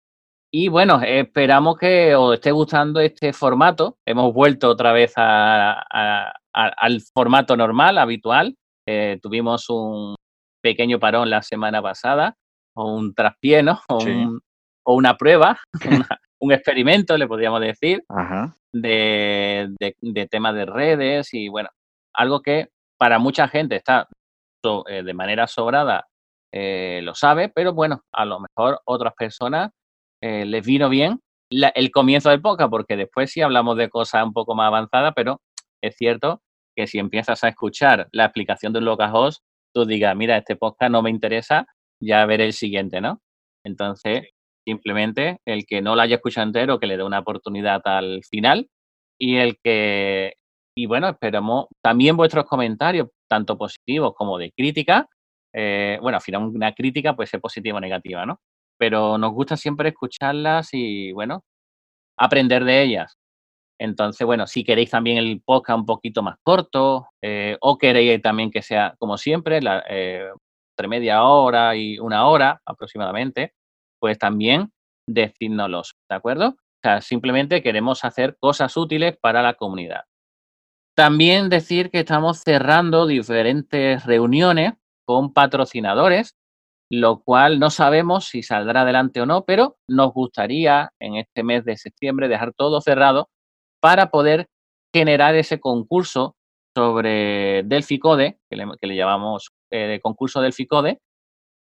y 0.50 0.68
bueno, 0.68 1.00
esperamos 1.02 1.76
que 1.76 2.14
os 2.14 2.34
esté 2.34 2.52
gustando 2.52 3.00
este 3.00 3.32
formato. 3.32 3.98
Hemos 4.06 4.32
vuelto 4.32 4.70
otra 4.70 4.92
vez 4.92 5.12
al 5.16 7.00
formato 7.12 7.56
normal, 7.56 7.98
habitual. 7.98 8.56
Eh, 8.86 9.18
tuvimos 9.22 9.68
un 9.68 10.14
pequeño 10.62 10.98
parón 10.98 11.28
la 11.28 11.42
semana 11.42 11.82
pasada, 11.82 12.34
o 12.74 12.94
un 12.94 13.14
traspié, 13.14 13.62
O, 14.84 14.94
una 14.94 15.18
prueba, 15.18 15.58
un 16.40 16.52
experimento, 16.52 17.18
le 17.18 17.28
podríamos 17.28 17.60
decir, 17.60 18.02
De, 18.72 19.68
de, 20.00 20.26
temas 20.28 20.54
de 20.54 20.64
redes 20.64 21.34
y 21.34 21.48
bueno, 21.48 21.68
algo 22.14 22.40
que 22.40 22.68
para 22.98 23.18
mucha 23.18 23.48
gente 23.48 23.76
está 23.76 24.08
eh, 24.88 25.02
de 25.02 25.14
manera 25.14 25.46
sobrada, 25.46 26.06
eh, 26.52 27.00
lo 27.02 27.14
sabe, 27.14 27.50
pero 27.50 27.74
bueno, 27.74 28.02
a 28.12 28.24
lo 28.24 28.40
mejor 28.40 28.80
otras 28.86 29.12
personas 29.14 29.70
eh, 30.22 30.44
les 30.44 30.64
vino 30.66 30.88
bien 30.88 31.20
el 31.50 31.90
comienzo 31.90 32.30
del 32.30 32.42
podcast, 32.42 32.70
porque 32.70 32.96
después 32.96 33.30
sí 33.30 33.40
hablamos 33.40 33.76
de 33.76 33.88
cosas 33.88 34.24
un 34.24 34.32
poco 34.32 34.54
más 34.54 34.66
avanzadas, 34.66 35.12
pero 35.16 35.40
es 35.82 35.96
cierto 35.96 36.42
que 36.76 36.86
si 36.86 36.98
empiezas 36.98 37.42
a 37.42 37.48
escuchar 37.48 38.08
la 38.12 38.26
explicación 38.26 38.72
de 38.72 38.80
un 38.80 38.84
localhost, 38.84 39.42
tú 39.74 39.84
digas, 39.84 40.14
mira, 40.14 40.36
este 40.36 40.56
podcast 40.56 40.92
no 40.92 41.02
me 41.02 41.10
interesa, 41.10 41.66
ya 42.00 42.24
veré 42.26 42.44
el 42.44 42.52
siguiente, 42.52 43.00
¿no? 43.00 43.20
Entonces, 43.64 44.28
simplemente 44.66 45.38
el 45.46 45.64
que 45.66 45.80
no 45.82 45.96
lo 45.96 46.02
haya 46.02 46.16
escuchado 46.16 46.46
entero, 46.46 46.78
que 46.78 46.86
le 46.86 46.96
dé 46.96 47.02
una 47.02 47.20
oportunidad 47.20 47.80
al 47.84 48.22
final 48.24 48.68
y 49.18 49.36
el 49.36 49.58
que, 49.62 50.34
y 50.76 50.86
bueno, 50.86 51.08
esperamos 51.08 51.66
también 51.82 52.16
vuestros 52.16 52.44
comentarios, 52.44 53.08
tanto 53.28 53.56
positivos 53.58 54.14
como 54.14 54.38
de 54.38 54.52
crítica. 54.52 55.08
Eh, 55.54 55.98
bueno, 56.00 56.16
al 56.16 56.22
final 56.22 56.42
una 56.44 56.72
crítica 56.72 57.16
puede 57.16 57.26
ser 57.26 57.40
positiva 57.40 57.78
o 57.78 57.80
negativa, 57.80 58.26
¿no? 58.26 58.40
Pero 58.78 59.18
nos 59.18 59.32
gusta 59.32 59.56
siempre 59.56 59.90
escucharlas 59.90 60.70
y, 60.72 61.12
bueno, 61.12 61.44
aprender 62.16 62.64
de 62.64 62.82
ellas. 62.82 63.18
Entonces, 63.80 64.26
bueno, 64.26 64.46
si 64.46 64.64
queréis 64.64 64.90
también 64.90 65.18
el 65.18 65.40
podcast 65.44 65.78
un 65.80 65.86
poquito 65.86 66.22
más 66.22 66.36
corto 66.42 67.08
eh, 67.22 67.56
o 67.60 67.78
queréis 67.78 68.20
también 68.22 68.50
que 68.50 68.62
sea, 68.62 68.94
como 68.98 69.16
siempre, 69.18 69.62
la, 69.62 69.84
eh, 69.88 70.28
entre 70.72 70.88
media 70.88 71.22
hora 71.24 71.76
y 71.76 71.98
una 71.98 72.26
hora 72.26 72.60
aproximadamente, 72.64 73.54
pues 74.00 74.18
también 74.18 74.72
decídnoslos, 75.08 75.96
¿de 76.08 76.16
acuerdo? 76.16 76.48
O 76.48 76.80
sea, 76.82 77.00
simplemente 77.00 77.62
queremos 77.62 78.04
hacer 78.04 78.36
cosas 78.38 78.76
útiles 78.76 79.16
para 79.20 79.42
la 79.42 79.54
comunidad. 79.54 80.04
También 80.96 81.48
decir 81.48 81.90
que 81.90 82.00
estamos 82.00 82.38
cerrando 82.38 83.06
diferentes 83.06 84.04
reuniones 84.04 84.74
con 85.04 85.32
patrocinadores, 85.32 86.36
lo 86.90 87.20
cual 87.20 87.58
no 87.58 87.70
sabemos 87.70 88.26
si 88.26 88.42
saldrá 88.42 88.82
adelante 88.82 89.20
o 89.20 89.26
no, 89.26 89.44
pero 89.44 89.76
nos 89.88 90.12
gustaría 90.12 90.90
en 91.00 91.16
este 91.16 91.42
mes 91.42 91.64
de 91.64 91.76
septiembre 91.76 92.28
dejar 92.28 92.52
todo 92.54 92.80
cerrado 92.80 93.28
para 93.80 94.10
poder 94.10 94.46
generar 94.94 95.34
ese 95.34 95.60
concurso 95.60 96.34
sobre 96.76 97.62
Delphi 97.64 97.98
Code, 97.98 98.38
que 98.50 98.56
le, 98.56 98.96
llamamos 98.96 99.50
eh, 99.70 100.00
concurso 100.02 100.40
Delphi 100.40 100.66
Code, 100.66 100.98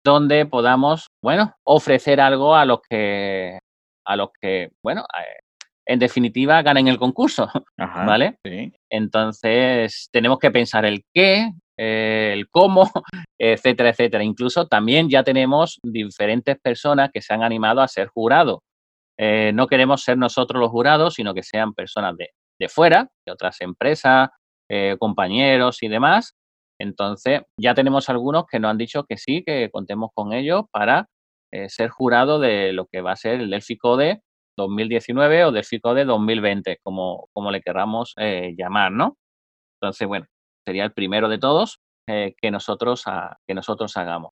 donde 0.04 0.46
podamos, 0.46 1.08
bueno, 1.22 1.54
ofrecer 1.64 2.20
algo 2.20 2.54
a 2.54 2.64
los 2.64 2.80
que, 2.88 3.58
a 4.06 4.16
los 4.16 4.30
que, 4.40 4.70
bueno, 4.82 5.02
eh, 5.02 5.40
en 5.86 5.98
definitiva 5.98 6.62
ganen 6.62 6.88
el 6.88 6.98
concurso, 6.98 7.50
¿vale? 7.76 8.36
Entonces 8.88 10.08
tenemos 10.12 10.38
que 10.38 10.50
pensar 10.50 10.84
el 10.84 11.02
qué, 11.12 11.50
eh, 11.82 12.34
el 12.34 12.50
cómo, 12.50 12.90
etcétera, 13.38 13.88
etcétera. 13.88 14.22
Incluso 14.22 14.66
también 14.66 15.08
ya 15.08 15.24
tenemos 15.24 15.78
diferentes 15.82 16.58
personas 16.60 17.08
que 17.10 17.22
se 17.22 17.32
han 17.32 17.42
animado 17.42 17.80
a 17.80 17.88
ser 17.88 18.08
jurados. 18.08 18.58
Eh, 19.18 19.52
no 19.54 19.66
queremos 19.66 20.02
ser 20.02 20.18
nosotros 20.18 20.60
los 20.60 20.70
jurados, 20.70 21.14
sino 21.14 21.32
que 21.32 21.42
sean 21.42 21.72
personas 21.72 22.16
de, 22.18 22.68
fuera, 22.68 23.08
de 23.24 23.32
otras 23.32 23.62
empresas, 23.62 24.28
eh, 24.68 24.96
compañeros 24.98 25.82
y 25.82 25.88
demás. 25.88 26.34
Entonces, 26.78 27.40
ya 27.58 27.74
tenemos 27.74 28.10
algunos 28.10 28.44
que 28.50 28.60
nos 28.60 28.72
han 28.72 28.78
dicho 28.78 29.04
que 29.04 29.16
sí, 29.16 29.42
que 29.42 29.70
contemos 29.70 30.10
con 30.14 30.34
ellos 30.34 30.64
para 30.70 31.06
ser 31.66 31.90
jurado 31.90 32.38
de 32.38 32.72
lo 32.72 32.86
que 32.86 33.00
va 33.00 33.12
a 33.12 33.16
ser 33.16 33.40
el 33.40 33.50
Delphi 33.50 33.76
Code 33.76 34.20
2019 34.56 35.46
o 35.46 35.50
Delphi 35.52 35.80
Code 35.80 36.04
2020, 36.04 36.78
como, 36.82 37.28
como 37.32 37.50
le 37.50 37.60
queramos 37.60 38.14
llamar, 38.56 38.92
¿no? 38.92 39.16
Entonces, 39.80 40.06
bueno, 40.06 40.26
sería 40.64 40.84
el 40.84 40.92
primero 40.92 41.28
de 41.28 41.38
todos 41.38 41.80
que, 42.06 42.50
nosotros, 42.50 43.04
que 43.46 43.54
nosotros 43.54 43.96
hagamos. 43.96 44.32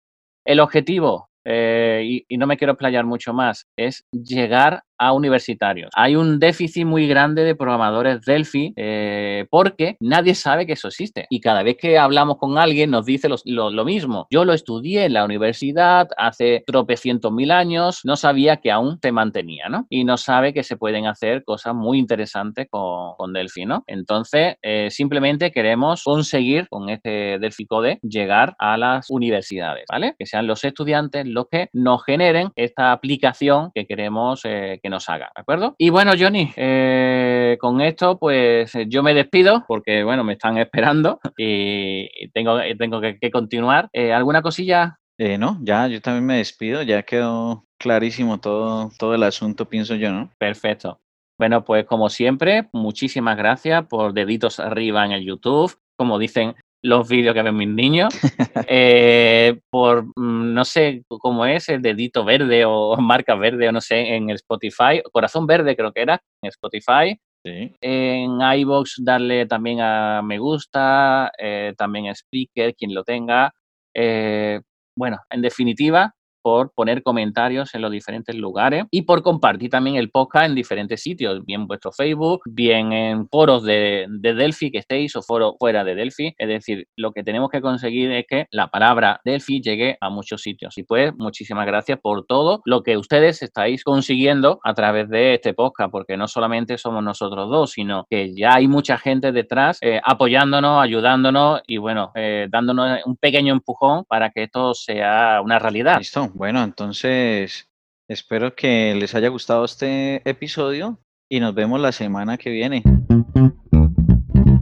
El 0.46 0.60
objetivo, 0.60 1.28
y, 1.44 2.24
y, 2.28 2.38
no 2.38 2.46
me 2.46 2.56
quiero 2.56 2.74
explayar 2.74 3.04
mucho 3.04 3.32
más, 3.32 3.66
es 3.76 4.04
llegar 4.12 4.82
a 4.98 5.12
universitarios. 5.12 5.90
Hay 5.94 6.16
un 6.16 6.38
déficit 6.38 6.84
muy 6.84 7.06
grande 7.06 7.44
de 7.44 7.54
programadores 7.54 8.20
Delphi 8.22 8.72
eh, 8.76 9.46
porque 9.50 9.96
nadie 10.00 10.34
sabe 10.34 10.66
que 10.66 10.74
eso 10.74 10.88
existe. 10.88 11.26
Y 11.30 11.40
cada 11.40 11.62
vez 11.62 11.76
que 11.76 11.98
hablamos 11.98 12.38
con 12.38 12.58
alguien 12.58 12.90
nos 12.90 13.06
dice 13.06 13.28
lo, 13.28 13.84
mismo. 13.84 14.26
Yo 14.30 14.44
lo 14.44 14.52
estudié 14.52 15.04
en 15.04 15.12
la 15.12 15.24
universidad 15.24 16.08
hace 16.16 16.64
tropecientos 16.66 17.32
mil 17.32 17.50
años, 17.50 18.00
no 18.04 18.16
sabía 18.16 18.58
que 18.58 18.70
aún 18.70 18.98
se 19.02 19.12
mantenía, 19.12 19.68
¿no? 19.68 19.86
Y 19.90 20.04
no 20.04 20.16
sabe 20.16 20.54
que 20.54 20.62
se 20.62 20.76
pueden 20.76 21.06
hacer 21.06 21.44
cosas 21.44 21.74
muy 21.74 21.98
interesantes 21.98 22.66
con, 22.70 23.14
con 23.16 23.32
Delphi, 23.32 23.66
¿no? 23.66 23.84
Entonces, 23.86 24.56
eh, 24.62 24.88
simplemente 24.90 25.52
queremos 25.52 26.02
conseguir 26.02 26.68
con 26.68 26.88
este 26.88 27.38
Delphi 27.38 27.66
Code 27.66 27.98
llegar 28.02 28.54
a 28.58 28.76
las 28.76 29.10
universidades, 29.10 29.84
¿vale? 29.90 30.14
Que 30.18 30.26
sean 30.26 30.46
los 30.46 30.64
estudiantes 30.64 31.26
los 31.26 31.48
que 31.50 31.68
nos 31.72 32.04
generen 32.04 32.50
esta 32.56 32.92
aplicación 32.92 33.70
que 33.74 33.86
queremos 33.86 34.44
eh, 34.44 34.80
que 34.84 34.90
nos 34.90 35.08
haga, 35.08 35.32
¿de 35.34 35.40
acuerdo? 35.40 35.74
Y 35.78 35.88
bueno, 35.88 36.12
Johnny, 36.16 36.52
eh, 36.56 37.56
con 37.58 37.80
esto 37.80 38.18
pues 38.18 38.70
yo 38.86 39.02
me 39.02 39.14
despido 39.14 39.64
porque 39.66 40.04
bueno, 40.04 40.24
me 40.24 40.34
están 40.34 40.58
esperando 40.58 41.20
y 41.38 42.28
tengo, 42.34 42.58
tengo 42.78 43.00
que, 43.00 43.30
continuar. 43.30 43.88
Eh, 43.94 44.12
¿Alguna 44.12 44.42
cosilla? 44.42 44.98
Eh, 45.16 45.38
no, 45.38 45.58
ya, 45.62 45.88
yo 45.88 46.02
también 46.02 46.26
me 46.26 46.36
despido, 46.36 46.82
ya 46.82 47.02
quedó 47.02 47.64
clarísimo 47.78 48.40
todo, 48.40 48.90
todo 48.98 49.14
el 49.14 49.22
asunto, 49.22 49.70
pienso 49.70 49.94
yo, 49.94 50.12
¿no? 50.12 50.30
Perfecto. 50.38 51.00
Bueno, 51.38 51.64
pues 51.64 51.86
como 51.86 52.10
siempre, 52.10 52.68
muchísimas 52.72 53.38
gracias 53.38 53.86
por 53.86 54.12
deditos 54.12 54.60
arriba 54.60 55.06
en 55.06 55.12
el 55.12 55.24
YouTube. 55.24 55.74
Como 55.96 56.18
dicen, 56.18 56.56
los 56.84 57.08
vídeos 57.08 57.34
que 57.34 57.42
ven 57.42 57.56
mis 57.56 57.68
niños. 57.68 58.14
Eh, 58.66 59.60
por, 59.70 60.04
mm, 60.16 60.54
no 60.54 60.64
sé 60.64 61.04
cómo 61.06 61.44
es, 61.44 61.68
el 61.68 61.82
dedito 61.82 62.24
verde 62.24 62.64
o 62.64 62.96
marca 63.00 63.34
verde 63.34 63.68
o 63.68 63.72
no 63.72 63.80
sé, 63.80 64.14
en 64.14 64.30
el 64.30 64.36
Spotify. 64.36 65.02
Corazón 65.12 65.46
verde 65.46 65.76
creo 65.76 65.92
que 65.92 66.02
era, 66.02 66.22
en 66.42 66.48
Spotify. 66.48 67.18
En 67.46 68.40
iBox 68.40 69.02
darle 69.04 69.44
también 69.44 69.80
a 69.82 70.22
me 70.22 70.38
gusta, 70.38 71.30
eh, 71.36 71.74
también 71.76 72.08
a 72.08 72.14
Speaker, 72.14 72.74
quien 72.74 72.94
lo 72.94 73.04
tenga. 73.04 73.52
Eh, 73.94 74.60
bueno, 74.96 75.18
en 75.28 75.42
definitiva, 75.42 76.14
por 76.44 76.72
poner 76.74 77.02
comentarios 77.02 77.74
en 77.74 77.80
los 77.80 77.90
diferentes 77.90 78.36
lugares 78.36 78.84
y 78.90 79.02
por 79.02 79.22
compartir 79.22 79.70
también 79.70 79.96
el 79.96 80.10
podcast 80.10 80.44
en 80.44 80.54
diferentes 80.54 81.02
sitios, 81.02 81.42
bien 81.46 81.66
vuestro 81.66 81.90
Facebook, 81.90 82.42
bien 82.44 82.92
en 82.92 83.26
foros 83.30 83.64
de, 83.64 84.06
Delphi 84.10 84.70
que 84.70 84.78
estéis 84.78 85.16
o 85.16 85.22
foros 85.22 85.54
fuera 85.58 85.84
de 85.84 85.94
Delphi. 85.94 86.34
Es 86.36 86.48
decir, 86.48 86.86
lo 86.96 87.12
que 87.12 87.24
tenemos 87.24 87.48
que 87.48 87.62
conseguir 87.62 88.12
es 88.12 88.26
que 88.28 88.46
la 88.50 88.66
palabra 88.68 89.22
Delphi 89.24 89.62
llegue 89.62 89.96
a 90.02 90.10
muchos 90.10 90.42
sitios. 90.42 90.76
Y 90.76 90.82
pues, 90.82 91.14
muchísimas 91.16 91.64
gracias 91.64 91.98
por 91.98 92.26
todo 92.26 92.60
lo 92.66 92.82
que 92.82 92.98
ustedes 92.98 93.42
estáis 93.42 93.82
consiguiendo 93.82 94.60
a 94.64 94.74
través 94.74 95.08
de 95.08 95.34
este 95.34 95.54
podcast, 95.54 95.90
porque 95.90 96.18
no 96.18 96.28
solamente 96.28 96.76
somos 96.76 97.02
nosotros 97.02 97.48
dos, 97.48 97.70
sino 97.70 98.06
que 98.10 98.34
ya 98.34 98.56
hay 98.56 98.68
mucha 98.68 98.98
gente 98.98 99.32
detrás 99.32 99.78
eh, 99.80 99.98
apoyándonos, 100.04 100.82
ayudándonos 100.82 101.62
y 101.66 101.78
bueno, 101.78 102.12
eh, 102.14 102.48
dándonos 102.50 103.00
un 103.06 103.16
pequeño 103.16 103.54
empujón 103.54 104.04
para 104.04 104.28
que 104.28 104.42
esto 104.42 104.74
sea 104.74 105.40
una 105.42 105.58
realidad. 105.58 105.96
Listo. 105.96 106.33
Bueno, 106.34 106.64
entonces 106.64 107.70
espero 108.08 108.56
que 108.56 108.92
les 108.96 109.14
haya 109.14 109.28
gustado 109.28 109.64
este 109.64 110.28
episodio 110.28 110.98
y 111.30 111.38
nos 111.38 111.54
vemos 111.54 111.80
la 111.80 111.92
semana 111.92 112.36
que 112.36 112.50
viene. 112.50 112.82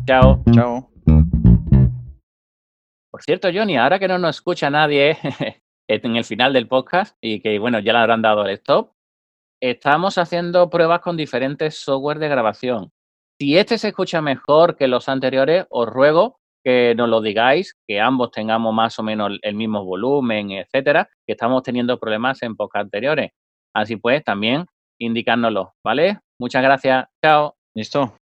Chao. 0.04 0.44
Chao. 0.52 0.90
Por 3.10 3.22
cierto, 3.22 3.48
Johnny, 3.52 3.78
ahora 3.78 3.98
que 3.98 4.06
no 4.06 4.18
nos 4.18 4.36
escucha 4.36 4.68
nadie 4.68 5.16
en 5.88 6.16
el 6.16 6.24
final 6.24 6.52
del 6.52 6.68
podcast 6.68 7.16
y 7.22 7.40
que, 7.40 7.58
bueno, 7.58 7.78
ya 7.78 7.94
le 7.94 8.00
habrán 8.00 8.20
dado 8.20 8.44
el 8.44 8.50
stop, 8.50 8.92
estamos 9.58 10.18
haciendo 10.18 10.68
pruebas 10.68 11.00
con 11.00 11.16
diferentes 11.16 11.78
software 11.78 12.18
de 12.18 12.28
grabación. 12.28 12.92
Si 13.40 13.56
este 13.56 13.78
se 13.78 13.88
escucha 13.88 14.20
mejor 14.20 14.76
que 14.76 14.88
los 14.88 15.08
anteriores, 15.08 15.64
os 15.70 15.88
ruego 15.88 16.41
que 16.64 16.94
nos 16.96 17.08
lo 17.08 17.20
digáis, 17.20 17.74
que 17.86 18.00
ambos 18.00 18.30
tengamos 18.30 18.74
más 18.74 18.98
o 18.98 19.02
menos 19.02 19.38
el 19.42 19.54
mismo 19.54 19.84
volumen, 19.84 20.52
etcétera, 20.52 21.08
que 21.26 21.32
estamos 21.32 21.62
teniendo 21.62 21.98
problemas 21.98 22.42
en 22.42 22.56
pocas 22.56 22.82
anteriores. 22.82 23.30
Así 23.74 23.96
pues, 23.96 24.22
también 24.24 24.66
indicárnoslo, 24.98 25.74
¿vale? 25.84 26.20
Muchas 26.38 26.62
gracias. 26.62 27.06
Chao. 27.24 27.56
Listo. 27.74 28.12